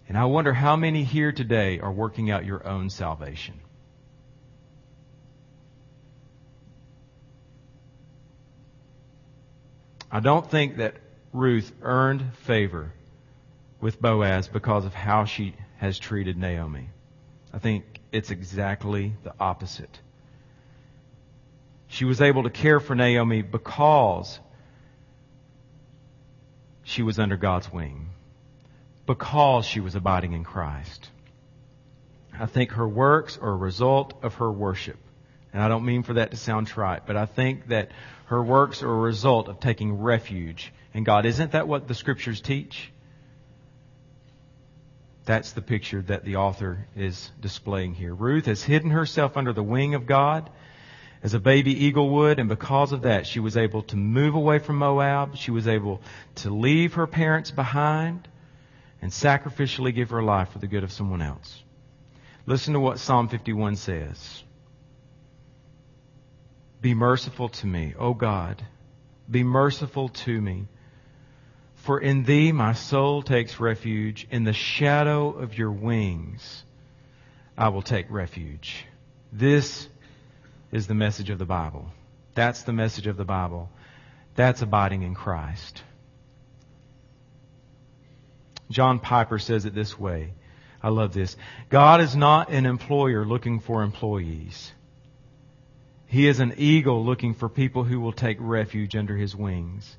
And 0.09 0.17
I 0.17 0.25
wonder 0.25 0.53
how 0.53 0.75
many 0.75 1.03
here 1.03 1.31
today 1.31 1.79
are 1.79 1.91
working 1.91 2.31
out 2.31 2.43
your 2.43 2.67
own 2.67 2.89
salvation. 2.89 3.59
I 10.11 10.19
don't 10.19 10.49
think 10.49 10.77
that 10.77 10.95
Ruth 11.31 11.71
earned 11.83 12.33
favor 12.39 12.91
with 13.79 14.01
Boaz 14.01 14.47
because 14.47 14.83
of 14.83 14.95
how 14.95 15.25
she 15.25 15.53
has 15.77 15.99
treated 15.99 16.37
Naomi. 16.37 16.89
I 17.53 17.59
think 17.59 17.85
it's 18.11 18.31
exactly 18.31 19.13
the 19.23 19.35
opposite. 19.39 19.99
She 21.87 22.05
was 22.05 22.19
able 22.19 22.43
to 22.43 22.49
care 22.49 22.79
for 22.79 22.95
Naomi 22.95 23.43
because 23.43 24.39
she 26.83 27.03
was 27.03 27.19
under 27.19 27.37
God's 27.37 27.71
wing, 27.71 28.09
because 29.09 29.65
she 29.65 29.79
was 29.79 29.95
abiding 29.95 30.33
in 30.33 30.43
Christ. 30.43 31.09
I 32.31 32.45
think 32.45 32.73
her 32.73 32.87
works 32.87 33.39
are 33.41 33.49
a 33.49 33.55
result 33.55 34.13
of 34.21 34.35
her 34.35 34.51
worship. 34.51 34.97
And 35.51 35.63
I 35.63 35.67
don't 35.67 35.83
mean 35.83 36.03
for 36.03 36.13
that 36.13 36.29
to 36.29 36.37
sound 36.37 36.67
trite, 36.67 37.07
but 37.07 37.17
I 37.17 37.25
think 37.25 37.69
that 37.69 37.89
her 38.25 38.43
works 38.43 38.83
are 38.83 38.91
a 38.91 38.99
result 38.99 39.49
of 39.49 39.59
taking 39.59 39.99
refuge 39.99 40.71
in 40.93 41.05
God. 41.05 41.25
Isn't 41.25 41.53
that 41.53 41.67
what 41.67 41.87
the 41.87 41.95
scriptures 41.95 42.39
teach? 42.39 42.91
That's 45.25 45.53
the 45.53 45.63
picture 45.63 46.03
that 46.03 46.23
the 46.23 46.35
author 46.35 46.85
is 46.95 47.31
displaying 47.41 47.95
here. 47.95 48.13
Ruth 48.13 48.45
has 48.45 48.61
hidden 48.61 48.91
herself 48.91 49.37
under 49.37 49.53
the 49.53 49.63
wing 49.63 49.95
of 49.95 50.05
God 50.05 50.51
as 51.23 51.33
a 51.33 51.39
baby 51.39 51.85
eagle 51.85 52.11
would, 52.11 52.37
and 52.37 52.47
because 52.47 52.91
of 52.91 53.01
that, 53.01 53.25
she 53.25 53.39
was 53.39 53.57
able 53.57 53.81
to 53.81 53.95
move 53.95 54.35
away 54.35 54.59
from 54.59 54.75
Moab. 54.75 55.35
She 55.35 55.49
was 55.49 55.67
able 55.67 55.99
to 56.35 56.51
leave 56.51 56.93
her 56.93 57.07
parents 57.07 57.49
behind 57.49 58.27
and 59.01 59.11
sacrificially 59.11 59.93
give 59.93 60.09
her 60.09 60.23
life 60.23 60.49
for 60.49 60.59
the 60.59 60.67
good 60.67 60.83
of 60.83 60.91
someone 60.91 61.21
else. 61.21 61.63
Listen 62.45 62.73
to 62.73 62.79
what 62.79 62.99
Psalm 62.99 63.27
51 63.27 63.75
says. 63.75 64.43
Be 66.81 66.93
merciful 66.93 67.49
to 67.49 67.67
me, 67.67 67.93
O 67.97 68.13
God. 68.13 68.63
Be 69.29 69.43
merciful 69.43 70.09
to 70.09 70.41
me. 70.41 70.67
For 71.75 71.99
in 71.99 72.23
thee 72.23 72.51
my 72.51 72.73
soul 72.73 73.21
takes 73.21 73.59
refuge. 73.59 74.27
In 74.31 74.43
the 74.43 74.53
shadow 74.53 75.29
of 75.29 75.57
your 75.57 75.71
wings 75.71 76.63
I 77.57 77.69
will 77.69 77.81
take 77.81 78.09
refuge. 78.09 78.85
This 79.31 79.87
is 80.71 80.87
the 80.87 80.93
message 80.93 81.29
of 81.29 81.39
the 81.39 81.45
Bible. 81.45 81.87
That's 82.35 82.63
the 82.63 82.73
message 82.73 83.07
of 83.07 83.17
the 83.17 83.25
Bible. 83.25 83.69
That's 84.35 84.61
abiding 84.61 85.03
in 85.03 85.13
Christ. 85.13 85.83
John 88.69 88.99
Piper 88.99 89.39
says 89.39 89.65
it 89.65 89.73
this 89.73 89.97
way. 89.97 90.33
I 90.81 90.89
love 90.89 91.13
this. 91.13 91.35
God 91.69 92.01
is 92.01 92.15
not 92.15 92.49
an 92.51 92.65
employer 92.65 93.25
looking 93.25 93.59
for 93.59 93.83
employees. 93.83 94.71
He 96.07 96.27
is 96.27 96.39
an 96.39 96.55
eagle 96.57 97.05
looking 97.05 97.33
for 97.33 97.49
people 97.49 97.83
who 97.83 97.99
will 97.99 98.13
take 98.13 98.37
refuge 98.39 98.95
under 98.95 99.15
his 99.15 99.35
wings. 99.35 99.97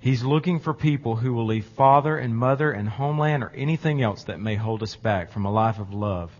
He's 0.00 0.22
looking 0.22 0.60
for 0.60 0.72
people 0.72 1.16
who 1.16 1.34
will 1.34 1.46
leave 1.46 1.66
father 1.66 2.16
and 2.16 2.34
mother 2.34 2.70
and 2.72 2.88
homeland 2.88 3.42
or 3.42 3.52
anything 3.54 4.00
else 4.00 4.24
that 4.24 4.40
may 4.40 4.54
hold 4.54 4.82
us 4.82 4.96
back 4.96 5.30
from 5.30 5.44
a 5.44 5.52
life 5.52 5.78
of 5.78 5.92
love 5.92 6.32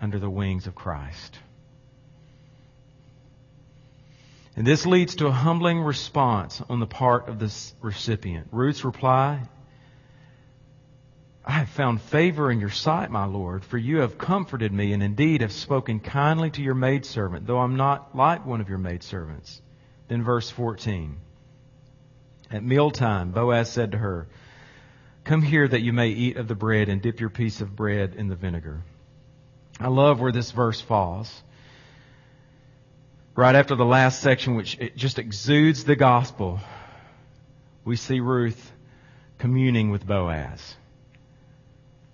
under 0.00 0.18
the 0.18 0.28
wings 0.28 0.66
of 0.66 0.74
Christ. 0.74 1.38
And 4.54 4.66
this 4.66 4.84
leads 4.84 5.14
to 5.16 5.28
a 5.28 5.32
humbling 5.32 5.80
response 5.80 6.60
on 6.68 6.80
the 6.80 6.86
part 6.86 7.28
of 7.28 7.38
the 7.38 7.50
recipient. 7.80 8.48
Ruth's 8.52 8.84
reply 8.84 9.40
I 11.44 11.52
have 11.52 11.70
found 11.70 12.00
favor 12.00 12.52
in 12.52 12.60
your 12.60 12.70
sight, 12.70 13.10
my 13.10 13.24
Lord, 13.24 13.64
for 13.64 13.76
you 13.76 13.98
have 13.98 14.16
comforted 14.16 14.72
me 14.72 14.92
and 14.92 15.02
indeed 15.02 15.40
have 15.40 15.52
spoken 15.52 15.98
kindly 15.98 16.50
to 16.50 16.62
your 16.62 16.74
maidservant, 16.74 17.46
though 17.46 17.58
I'm 17.58 17.76
not 17.76 18.16
like 18.16 18.46
one 18.46 18.60
of 18.60 18.68
your 18.68 18.78
maidservants. 18.78 19.60
Then 20.06 20.22
verse 20.22 20.50
14. 20.50 21.16
At 22.52 22.62
mealtime, 22.62 23.32
Boaz 23.32 23.70
said 23.72 23.92
to 23.92 23.98
her, 23.98 24.28
Come 25.24 25.42
here 25.42 25.66
that 25.66 25.80
you 25.80 25.92
may 25.92 26.10
eat 26.10 26.36
of 26.36 26.46
the 26.46 26.54
bread 26.54 26.88
and 26.88 27.02
dip 27.02 27.18
your 27.18 27.30
piece 27.30 27.60
of 27.60 27.74
bread 27.74 28.14
in 28.16 28.28
the 28.28 28.36
vinegar. 28.36 28.82
I 29.80 29.88
love 29.88 30.20
where 30.20 30.32
this 30.32 30.52
verse 30.52 30.80
falls. 30.80 31.42
Right 33.34 33.54
after 33.54 33.74
the 33.74 33.84
last 33.84 34.20
section, 34.20 34.54
which 34.54 34.78
it 34.78 34.96
just 34.96 35.18
exudes 35.18 35.84
the 35.84 35.96
gospel, 35.96 36.60
we 37.84 37.96
see 37.96 38.20
Ruth 38.20 38.72
communing 39.38 39.90
with 39.90 40.06
Boaz. 40.06 40.76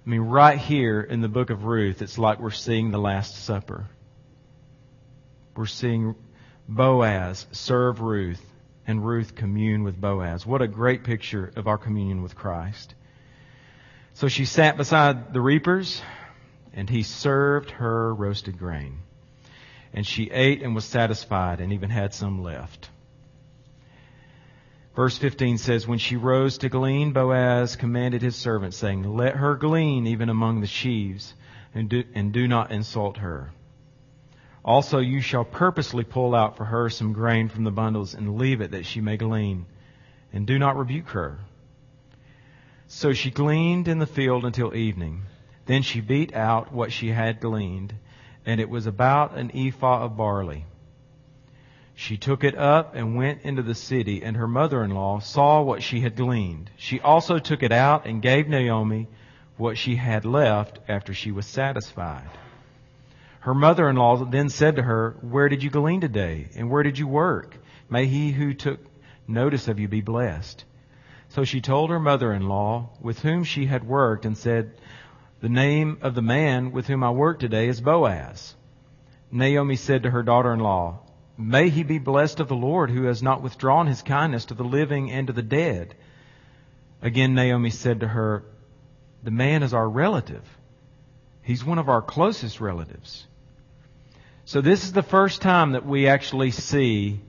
I 0.09 0.11
mean, 0.11 0.23
right 0.23 0.59
here 0.59 1.03
in 1.03 1.21
the 1.21 1.29
book 1.29 1.51
of 1.51 1.65
Ruth, 1.65 2.01
it's 2.01 2.17
like 2.17 2.41
we're 2.41 2.51
seeing 2.51 2.91
the 2.91 2.99
Last 2.99 3.45
Supper. 3.45 3.85
We're 5.55 5.67
seeing 5.67 6.15
Boaz 6.67 7.47
serve 7.53 8.01
Ruth 8.01 8.43
and 8.87 9.05
Ruth 9.05 9.35
commune 9.35 9.83
with 9.85 10.01
Boaz. 10.01 10.47
What 10.47 10.63
a 10.63 10.67
great 10.67 11.05
picture 11.05 11.53
of 11.57 11.67
our 11.67 11.77
communion 11.77 12.23
with 12.23 12.35
Christ. 12.35 12.95
So 14.15 14.29
she 14.29 14.47
sat 14.47 14.79
beside 14.79 15.35
the 15.35 15.43
reapers 15.43 16.01
and 16.73 16.89
he 16.89 17.03
served 17.03 17.73
her 17.73 18.15
roasted 18.15 18.59
grain. 18.59 19.01
And 19.93 20.07
she 20.07 20.31
ate 20.31 20.63
and 20.63 20.75
was 20.75 20.87
satisfied 20.87 21.61
and 21.61 21.75
even 21.75 21.91
had 21.91 22.15
some 22.15 22.43
left. 22.43 22.89
Verse 24.99 25.17
15 25.17 25.59
says, 25.59 25.87
When 25.87 26.01
she 26.01 26.17
rose 26.17 26.59
to 26.59 26.69
glean, 26.69 27.13
Boaz 27.13 27.77
commanded 27.77 28.21
his 28.21 28.35
servant, 28.35 28.75
saying, 28.75 29.05
Let 29.05 29.37
her 29.37 29.55
glean 29.55 30.09
even 30.09 30.29
among 30.29 30.61
the 30.61 30.67
sheaves, 30.67 31.35
and 31.73 31.89
do, 31.89 32.03
and 32.17 32.33
do 32.33 32.49
not 32.49 32.73
insult 32.73 33.19
her. 33.19 33.53
Also 34.65 34.99
you 34.99 35.21
shall 35.21 35.45
purposely 35.45 36.03
pull 36.03 36.35
out 36.35 36.57
for 36.57 36.65
her 36.65 36.91
some 36.91 37.13
grain 37.13 37.49
from 37.49 37.63
the 37.63 37.71
bundles, 37.71 38.13
and 38.13 38.39
leave 38.39 38.61
it 38.61 38.73
that 38.73 38.87
she 38.87 39.01
may 39.01 39.17
glean, 39.17 39.67
and 40.33 40.49
do 40.49 40.59
not 40.59 40.77
rebuke 40.77 41.11
her. 41.11 41.39
So 42.89 43.13
she 43.13 43.31
gleaned 43.31 43.87
in 43.87 44.01
the 44.01 44.05
field 44.05 44.45
until 44.45 44.75
evening. 44.75 45.23
Then 45.67 45.83
she 45.83 46.01
beat 46.01 46.35
out 46.35 46.73
what 46.73 46.91
she 46.91 47.11
had 47.11 47.39
gleaned, 47.39 47.95
and 48.45 48.61
it 48.61 48.69
was 48.69 48.89
about 48.89 49.39
an 49.39 49.53
ephah 49.55 50.07
of 50.07 50.17
barley. 50.17 50.65
She 52.01 52.17
took 52.17 52.45
it 52.45 52.57
up 52.57 52.95
and 52.95 53.17
went 53.17 53.43
into 53.43 53.61
the 53.61 53.75
city, 53.75 54.23
and 54.23 54.37
her 54.37 54.47
mother-in-law 54.47 55.19
saw 55.19 55.63
what 55.63 55.83
she 55.83 56.01
had 56.01 56.15
gleaned. 56.15 56.71
She 56.77 57.01
also 57.01 57.41
took 57.41 57.65
it 57.65 57.73
out 57.73 58.07
and 58.07 58.23
gave 58.23 58.47
Naomi 58.47 59.09
what 59.57 59.77
she 59.77 59.97
had 59.97 60.25
left 60.25 60.79
after 60.87 61.13
she 61.13 61.33
was 61.33 61.45
satisfied. 61.45 62.31
Her 63.41 63.53
mother-in-law 63.53 64.27
then 64.27 64.49
said 64.49 64.77
to 64.77 64.83
her, 64.83 65.17
Where 65.23 65.49
did 65.49 65.65
you 65.65 65.71
glean 65.71 66.01
today? 66.01 66.47
And 66.55 66.71
where 66.71 66.85
did 66.85 67.01
you 67.01 67.09
work? 67.09 67.57
May 67.91 68.07
he 68.07 68.31
who 68.31 68.55
took 68.55 68.79
notice 69.27 69.67
of 69.67 69.81
you 69.81 69.89
be 69.89 70.01
blessed. 70.01 70.65
So 71.31 71.43
she 71.43 71.61
told 71.61 71.91
her 71.91 71.99
mother-in-law 71.99 72.91
with 73.01 73.19
whom 73.23 73.43
she 73.43 73.67
had 73.67 73.83
worked 73.83 74.25
and 74.25 74.39
said, 74.39 74.71
The 75.41 75.49
name 75.49 75.99
of 76.01 76.15
the 76.15 76.23
man 76.23 76.71
with 76.71 76.87
whom 76.87 77.03
I 77.03 77.11
work 77.11 77.41
today 77.41 77.67
is 77.67 77.81
Boaz. 77.81 78.55
Naomi 79.33 79.75
said 79.75 80.05
to 80.05 80.11
her 80.11 80.23
daughter-in-law, 80.23 81.01
May 81.41 81.69
he 81.69 81.85
be 81.85 81.99
blessed 81.99 82.41
of 82.41 82.49
the 82.49 82.57
Lord 82.57 82.91
who 82.91 83.05
has 83.05 83.23
not 83.23 83.43
withdrawn 83.43 83.87
his 83.87 84.03
kindness 84.03 84.47
to 84.47 84.55
the 84.55 84.65
living 84.65 85.13
and 85.13 85.29
to 85.29 85.33
the 85.33 85.41
dead. 85.41 85.95
Again, 87.01 87.35
Naomi 87.35 87.71
said 87.71 88.01
to 88.01 88.09
her, 88.09 88.43
The 89.23 89.31
man 89.31 89.63
is 89.63 89.73
our 89.73 89.89
relative. 89.89 90.43
He's 91.43 91.65
one 91.65 91.79
of 91.79 91.89
our 91.89 92.03
closest 92.03 92.61
relatives. 92.61 93.25
So 94.47 94.61
this 94.61 94.83
is 94.83 94.93
the 94.93 95.03
first 95.03 95.41
time 95.41 95.73
that 95.73 95.87
we 95.87 96.09
actually 96.09 96.51
see 96.51 97.21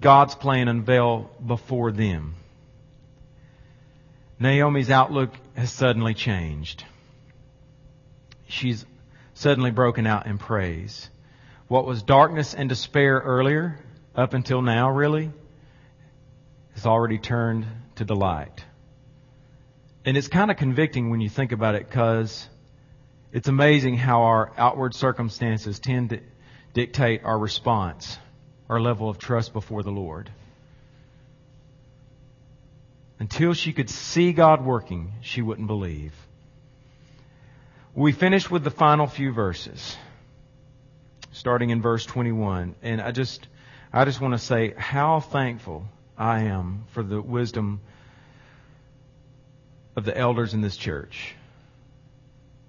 God's 0.00 0.34
plan 0.34 0.66
unveil 0.66 1.30
before 1.46 1.92
them. 1.92 2.34
Naomi's 4.40 4.90
outlook 4.90 5.30
has 5.54 5.70
suddenly 5.70 6.14
changed. 6.14 6.84
She's 8.48 8.84
suddenly 9.34 9.70
broken 9.70 10.08
out 10.08 10.26
in 10.26 10.38
praise. 10.38 11.08
What 11.72 11.86
was 11.86 12.02
darkness 12.02 12.52
and 12.52 12.68
despair 12.68 13.18
earlier, 13.24 13.78
up 14.14 14.34
until 14.34 14.60
now 14.60 14.90
really, 14.90 15.30
has 16.74 16.84
already 16.84 17.16
turned 17.16 17.66
to 17.94 18.04
delight. 18.04 18.62
And 20.04 20.14
it's 20.14 20.28
kind 20.28 20.50
of 20.50 20.58
convicting 20.58 21.08
when 21.08 21.22
you 21.22 21.30
think 21.30 21.50
about 21.50 21.74
it 21.74 21.88
because 21.88 22.46
it's 23.32 23.48
amazing 23.48 23.96
how 23.96 24.24
our 24.24 24.52
outward 24.58 24.94
circumstances 24.94 25.78
tend 25.78 26.10
to 26.10 26.20
dictate 26.74 27.24
our 27.24 27.38
response, 27.38 28.18
our 28.68 28.78
level 28.78 29.08
of 29.08 29.16
trust 29.16 29.54
before 29.54 29.82
the 29.82 29.90
Lord. 29.90 30.30
Until 33.18 33.54
she 33.54 33.72
could 33.72 33.88
see 33.88 34.34
God 34.34 34.62
working, 34.62 35.14
she 35.22 35.40
wouldn't 35.40 35.68
believe. 35.68 36.12
We 37.94 38.12
finish 38.12 38.50
with 38.50 38.62
the 38.62 38.70
final 38.70 39.06
few 39.06 39.32
verses 39.32 39.96
starting 41.32 41.70
in 41.70 41.82
verse 41.82 42.06
21. 42.06 42.74
And 42.82 43.00
I 43.00 43.10
just, 43.10 43.48
I 43.92 44.04
just 44.04 44.20
want 44.20 44.34
to 44.34 44.38
say 44.38 44.74
how 44.76 45.20
thankful 45.20 45.84
I 46.16 46.44
am 46.44 46.84
for 46.92 47.02
the 47.02 47.20
wisdom 47.20 47.80
of 49.96 50.04
the 50.04 50.16
elders 50.16 50.54
in 50.54 50.60
this 50.60 50.76
church, 50.76 51.34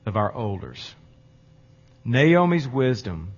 of 0.06 0.18
our 0.18 0.36
elders. 0.36 0.94
Naomi's 2.04 2.68
wisdom 2.68 3.34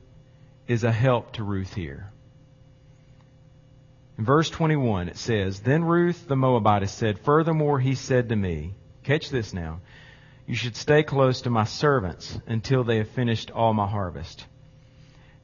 is 0.67 0.83
a 0.83 0.91
help 0.91 1.33
to 1.33 1.43
Ruth 1.43 1.73
here. 1.73 2.11
In 4.17 4.25
verse 4.25 4.49
21, 4.49 5.09
it 5.09 5.17
says, 5.17 5.59
Then 5.59 5.83
Ruth 5.83 6.27
the 6.27 6.35
Moabitess 6.35 6.91
said, 6.91 7.19
Furthermore, 7.19 7.79
he 7.79 7.95
said 7.95 8.29
to 8.29 8.35
me, 8.35 8.73
Catch 9.03 9.29
this 9.29 9.53
now. 9.53 9.81
You 10.47 10.55
should 10.55 10.75
stay 10.75 11.03
close 11.03 11.41
to 11.41 11.49
my 11.49 11.65
servants 11.65 12.39
until 12.47 12.83
they 12.83 12.97
have 12.97 13.09
finished 13.09 13.51
all 13.51 13.73
my 13.73 13.87
harvest. 13.87 14.45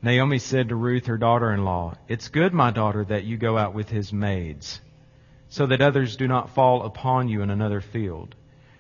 Naomi 0.02 0.40
said 0.40 0.70
to 0.70 0.76
Ruth, 0.76 1.06
her 1.06 1.18
daughter-in-law, 1.18 1.96
It's 2.08 2.30
good, 2.30 2.54
my 2.54 2.72
daughter, 2.72 3.06
that 3.06 3.24
you 3.24 3.38
go 3.38 3.58
out 3.58 3.74
with 3.74 3.90
his 3.90 4.12
maids, 4.12 4.82
so 5.50 5.68
that 5.68 5.82
others 5.82 6.16
do 6.16 6.28
not 6.28 6.56
fall 6.56 6.84
upon 6.84 7.28
you 7.28 7.42
in 7.42 7.50
another 7.50 7.82
field. 7.82 8.36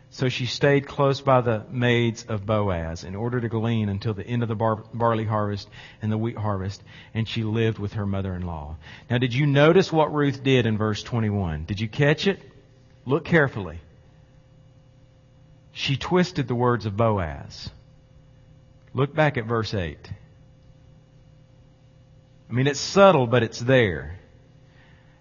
So 0.10 0.28
she 0.28 0.46
stayed 0.46 0.88
close 0.88 1.22
by 1.22 1.42
the 1.42 1.64
maids 1.70 2.26
of 2.26 2.46
Boaz 2.46 3.04
in 3.04 3.16
order 3.16 3.40
to 3.40 3.48
glean 3.48 3.88
until 3.88 4.14
the 4.14 4.28
end 4.28 4.44
of 4.44 4.50
the 4.50 4.56
bar- 4.56 4.84
barley 4.94 5.24
harvest 5.24 5.70
and 6.02 6.12
the 6.12 6.18
wheat 6.18 6.38
harvest, 6.38 6.84
and 7.14 7.28
she 7.28 7.44
lived 7.44 7.80
with 7.80 7.94
her 7.94 8.06
mother-in-law. 8.06 8.76
Now, 9.10 9.18
did 9.20 9.34
you 9.34 9.46
notice 9.46 9.92
what 9.92 10.14
Ruth 10.14 10.44
did 10.44 10.66
in 10.66 10.78
verse 10.78 11.02
21? 11.04 11.66
Did 11.66 11.80
you 11.80 11.88
catch 11.88 12.28
it? 12.28 12.42
Look 13.06 13.24
carefully 13.24 13.80
she 15.72 15.98
twisted 15.98 16.48
the 16.48 16.56
words 16.56 16.86
of 16.86 16.98
Boaz. 16.98 17.70
Look 18.94 19.16
back 19.16 19.38
at 19.38 19.46
verse 19.46 19.74
8. 19.74 20.12
I 22.52 22.54
mean, 22.54 22.68
it's 22.68 22.82
subtle, 22.82 23.28
but 23.28 23.44
it's 23.44 23.60
there. 23.60 24.20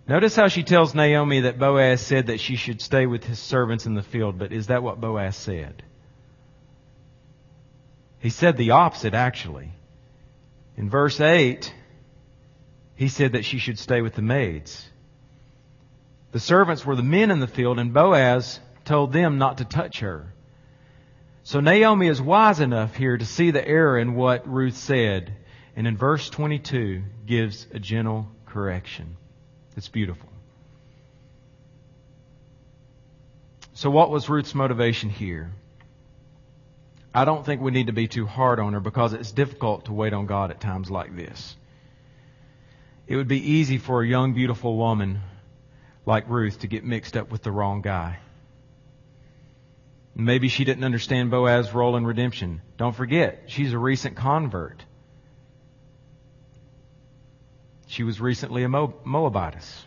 Notice 0.09 0.35
how 0.35 0.49
she 0.49 0.65
tells 0.65 0.97
Naomi 0.97 1.41
that 1.41 1.61
Boaz 1.61 2.01
said 2.01 2.27
that 2.27 2.41
she 2.41 2.57
should 2.57 2.81
stay 2.81 3.07
with 3.07 3.23
his 3.23 3.39
servants 3.39 3.87
in 3.87 3.95
the 3.95 4.03
field, 4.03 4.37
but 4.37 4.53
is 4.53 4.67
that 4.67 4.83
what 4.83 5.01
Boaz 5.01 5.37
said? 5.37 5.85
He 8.19 8.31
said 8.31 8.57
the 8.57 8.73
opposite, 8.73 9.15
actually. 9.15 9.71
In 10.77 10.91
verse 10.91 11.21
8, 11.21 11.73
he 12.97 13.07
said 13.07 13.33
that 13.33 13.45
she 13.45 13.59
should 13.59 13.79
stay 13.79 14.03
with 14.03 14.15
the 14.15 14.23
maids. 14.23 14.89
The 16.33 16.41
servants 16.41 16.85
were 16.85 16.97
the 16.97 17.05
men 17.05 17.31
in 17.31 17.39
the 17.39 17.47
field, 17.47 17.79
and 17.79 17.95
Boaz 17.95 18.59
told 18.85 19.13
them 19.13 19.39
not 19.39 19.59
to 19.59 19.65
touch 19.65 20.01
her. 20.01 20.35
So 21.45 21.61
Naomi 21.61 22.09
is 22.09 22.21
wise 22.21 22.59
enough 22.59 22.97
here 22.97 23.17
to 23.17 23.25
see 23.25 23.53
the 23.53 23.67
error 23.67 23.99
in 23.99 24.15
what 24.15 24.49
Ruth 24.49 24.77
said, 24.77 25.33
and 25.77 25.87
in 25.87 25.97
verse 25.97 26.29
22 26.31 27.03
gives 27.27 27.67
a 27.73 27.79
gentle 27.79 28.29
correction. 28.47 29.17
It's 29.77 29.89
beautiful. 29.89 30.29
So 33.75 33.91
what 33.91 34.11
was 34.11 34.29
Ruth's 34.29 34.55
motivation 34.55 35.11
here? 35.11 35.53
I 37.15 37.25
don't 37.25 37.45
think 37.45 37.61
we 37.61 37.71
need 37.71 37.87
to 37.87 37.93
be 37.93 38.09
too 38.09 38.27
hard 38.27 38.61
on 38.61 38.73
her 38.75 38.81
because 38.81 39.15
it's 39.15 39.33
difficult 39.33 39.87
to 39.87 39.93
wait 39.93 40.13
on 40.13 40.27
God 40.27 40.51
at 40.51 40.61
times 40.61 40.91
like 40.91 41.17
this. 41.17 41.57
It 43.07 43.17
would 43.17 43.27
be 43.27 43.53
easy 43.53 43.79
for 43.79 44.03
a 44.03 44.07
young, 44.07 44.35
beautiful 44.35 44.77
woman 44.77 45.21
like 46.07 46.29
Ruth 46.29 46.61
to 46.61 46.67
get 46.67 46.85
mixed 46.85 47.17
up 47.17 47.31
with 47.33 47.43
the 47.43 47.51
wrong 47.51 47.81
guy. 47.81 48.19
Maybe 50.15 50.49
she 50.49 50.65
didn't 50.65 50.85
understand 50.85 51.31
Boaz's 51.31 51.73
role 51.73 51.97
in 51.97 52.05
redemption. 52.05 52.61
Don't 52.77 52.95
forget, 52.95 53.45
she's 53.47 53.73
a 53.73 53.79
recent 53.79 54.17
convert. 54.17 54.85
She 57.91 58.05
was 58.05 58.21
recently 58.21 58.63
a 58.63 58.69
Moabitess. 58.69 59.85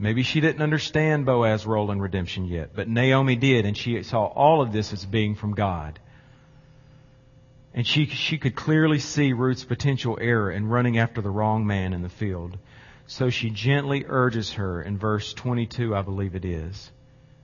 Maybe 0.00 0.24
she 0.24 0.40
didn't 0.40 0.62
understand 0.62 1.24
Boaz's 1.24 1.64
role 1.64 1.92
in 1.92 2.00
redemption 2.00 2.46
yet, 2.46 2.70
but 2.74 2.88
Naomi 2.88 3.36
did, 3.36 3.66
and 3.66 3.76
she 3.76 4.02
saw 4.02 4.24
all 4.24 4.60
of 4.60 4.72
this 4.72 4.92
as 4.92 5.04
being 5.04 5.36
from 5.36 5.54
God. 5.54 6.00
And 7.72 7.86
she, 7.86 8.06
she 8.06 8.36
could 8.36 8.56
clearly 8.56 8.98
see 8.98 9.32
Ruth's 9.32 9.62
potential 9.62 10.18
error 10.20 10.50
in 10.50 10.66
running 10.66 10.98
after 10.98 11.22
the 11.22 11.30
wrong 11.30 11.68
man 11.68 11.92
in 11.92 12.02
the 12.02 12.08
field. 12.08 12.58
So 13.06 13.30
she 13.30 13.48
gently 13.48 14.04
urges 14.08 14.54
her 14.54 14.82
in 14.82 14.98
verse 14.98 15.32
22, 15.34 15.94
I 15.94 16.02
believe 16.02 16.34
it 16.34 16.44
is, 16.44 16.90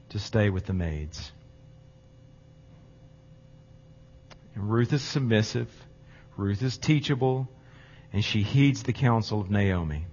to 0.08 0.18
stay 0.18 0.50
with 0.50 0.66
the 0.66 0.72
maids. 0.72 1.30
And 4.56 4.68
Ruth 4.68 4.92
is 4.92 5.02
submissive. 5.02 5.68
Ruth 6.36 6.60
is 6.60 6.76
teachable. 6.76 7.48
And 8.12 8.24
she 8.24 8.42
heeds 8.42 8.82
the 8.82 8.92
counsel 8.92 9.40
of 9.40 9.50
Naomi. 9.50 10.06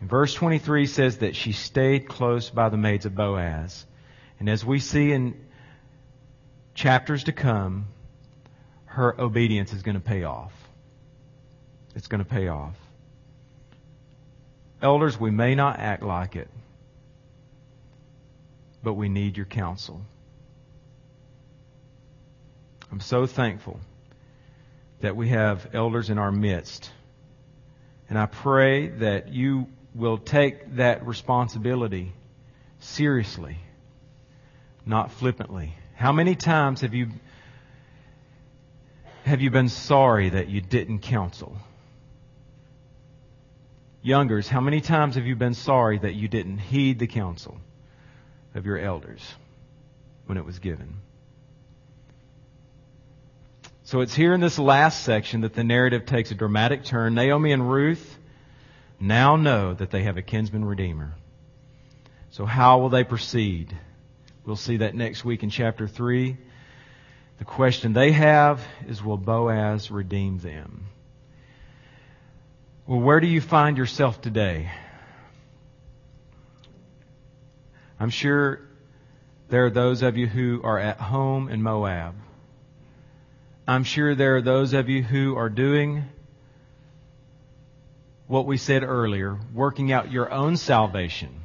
Verse 0.00 0.32
23 0.34 0.86
says 0.86 1.18
that 1.18 1.36
she 1.36 1.52
stayed 1.52 2.08
close 2.08 2.48
by 2.48 2.68
the 2.68 2.76
maids 2.76 3.06
of 3.06 3.14
Boaz. 3.14 3.84
And 4.38 4.48
as 4.48 4.64
we 4.64 4.80
see 4.80 5.12
in 5.12 5.38
chapters 6.74 7.24
to 7.24 7.32
come, 7.32 7.88
her 8.86 9.20
obedience 9.20 9.72
is 9.72 9.82
going 9.82 9.96
to 9.96 10.00
pay 10.00 10.24
off. 10.24 10.52
It's 11.94 12.06
going 12.06 12.24
to 12.24 12.28
pay 12.28 12.48
off. 12.48 12.76
Elders, 14.80 15.20
we 15.20 15.30
may 15.30 15.54
not 15.54 15.78
act 15.78 16.02
like 16.02 16.36
it, 16.36 16.48
but 18.82 18.94
we 18.94 19.10
need 19.10 19.36
your 19.36 19.46
counsel. 19.46 20.00
I'm 22.90 23.00
so 23.00 23.26
thankful 23.26 23.78
that 25.00 25.16
we 25.16 25.28
have 25.28 25.68
elders 25.74 26.10
in 26.10 26.18
our 26.18 26.30
midst. 26.30 26.90
And 28.08 28.18
I 28.18 28.26
pray 28.26 28.88
that 28.88 29.32
you 29.32 29.66
will 29.94 30.18
take 30.18 30.76
that 30.76 31.06
responsibility 31.06 32.12
seriously, 32.80 33.58
not 34.84 35.12
flippantly. 35.12 35.74
How 35.94 36.12
many 36.12 36.34
times 36.34 36.80
have 36.82 36.94
you 36.94 37.08
have 39.24 39.40
you 39.40 39.50
been 39.50 39.68
sorry 39.68 40.30
that 40.30 40.48
you 40.48 40.60
didn't 40.60 41.00
counsel? 41.00 41.56
Youngers, 44.02 44.48
how 44.48 44.60
many 44.60 44.80
times 44.80 45.16
have 45.16 45.26
you 45.26 45.36
been 45.36 45.54
sorry 45.54 45.98
that 45.98 46.14
you 46.14 46.26
didn't 46.26 46.58
heed 46.58 46.98
the 46.98 47.06
counsel 47.06 47.58
of 48.54 48.64
your 48.64 48.78
elders 48.78 49.20
when 50.24 50.38
it 50.38 50.44
was 50.44 50.58
given? 50.58 50.96
So 53.90 54.02
it's 54.02 54.14
here 54.14 54.32
in 54.32 54.40
this 54.40 54.56
last 54.56 55.02
section 55.02 55.40
that 55.40 55.54
the 55.54 55.64
narrative 55.64 56.06
takes 56.06 56.30
a 56.30 56.36
dramatic 56.36 56.84
turn. 56.84 57.16
Naomi 57.16 57.50
and 57.50 57.68
Ruth 57.68 58.18
now 59.00 59.34
know 59.34 59.74
that 59.74 59.90
they 59.90 60.04
have 60.04 60.16
a 60.16 60.22
kinsman 60.22 60.64
redeemer. 60.64 61.16
So 62.30 62.46
how 62.46 62.78
will 62.78 62.90
they 62.90 63.02
proceed? 63.02 63.76
We'll 64.46 64.54
see 64.54 64.76
that 64.76 64.94
next 64.94 65.24
week 65.24 65.42
in 65.42 65.50
chapter 65.50 65.88
3. 65.88 66.36
The 67.38 67.44
question 67.44 67.92
they 67.92 68.12
have 68.12 68.64
is 68.86 69.02
will 69.02 69.16
Boaz 69.16 69.90
redeem 69.90 70.38
them? 70.38 70.86
Well, 72.86 73.00
where 73.00 73.18
do 73.18 73.26
you 73.26 73.40
find 73.40 73.76
yourself 73.76 74.20
today? 74.20 74.70
I'm 77.98 78.10
sure 78.10 78.60
there 79.48 79.66
are 79.66 79.70
those 79.70 80.02
of 80.02 80.16
you 80.16 80.28
who 80.28 80.60
are 80.62 80.78
at 80.78 81.00
home 81.00 81.48
in 81.48 81.60
Moab. 81.60 82.14
I'm 83.70 83.84
sure 83.84 84.16
there 84.16 84.34
are 84.34 84.42
those 84.42 84.72
of 84.72 84.88
you 84.88 85.00
who 85.00 85.36
are 85.36 85.48
doing 85.48 86.04
what 88.26 88.44
we 88.44 88.56
said 88.56 88.82
earlier, 88.82 89.38
working 89.54 89.92
out 89.92 90.10
your 90.10 90.28
own 90.28 90.56
salvation 90.56 91.42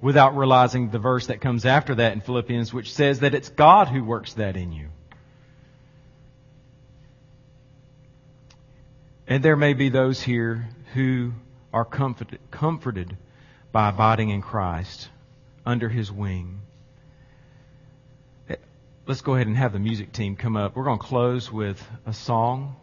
without 0.00 0.34
realizing 0.38 0.88
the 0.88 0.98
verse 0.98 1.26
that 1.26 1.42
comes 1.42 1.66
after 1.66 1.96
that 1.96 2.14
in 2.14 2.22
Philippians, 2.22 2.72
which 2.72 2.94
says 2.94 3.20
that 3.20 3.34
it's 3.34 3.50
God 3.50 3.88
who 3.88 4.02
works 4.02 4.32
that 4.34 4.56
in 4.56 4.72
you. 4.72 4.88
And 9.26 9.44
there 9.44 9.56
may 9.56 9.74
be 9.74 9.90
those 9.90 10.22
here 10.22 10.66
who 10.94 11.32
are 11.74 11.84
comforted, 11.84 12.40
comforted 12.50 13.18
by 13.70 13.90
abiding 13.90 14.30
in 14.30 14.40
Christ 14.40 15.10
under 15.66 15.90
His 15.90 16.10
wing. 16.10 16.62
Let's 19.04 19.20
go 19.20 19.34
ahead 19.34 19.48
and 19.48 19.56
have 19.56 19.72
the 19.72 19.80
music 19.80 20.12
team 20.12 20.36
come 20.36 20.56
up. 20.56 20.76
We're 20.76 20.84
going 20.84 21.00
to 21.00 21.04
close 21.04 21.50
with 21.50 21.84
a 22.06 22.12
song, 22.12 22.76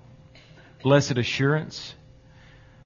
Blessed 0.83 1.17
Assurance. 1.17 1.95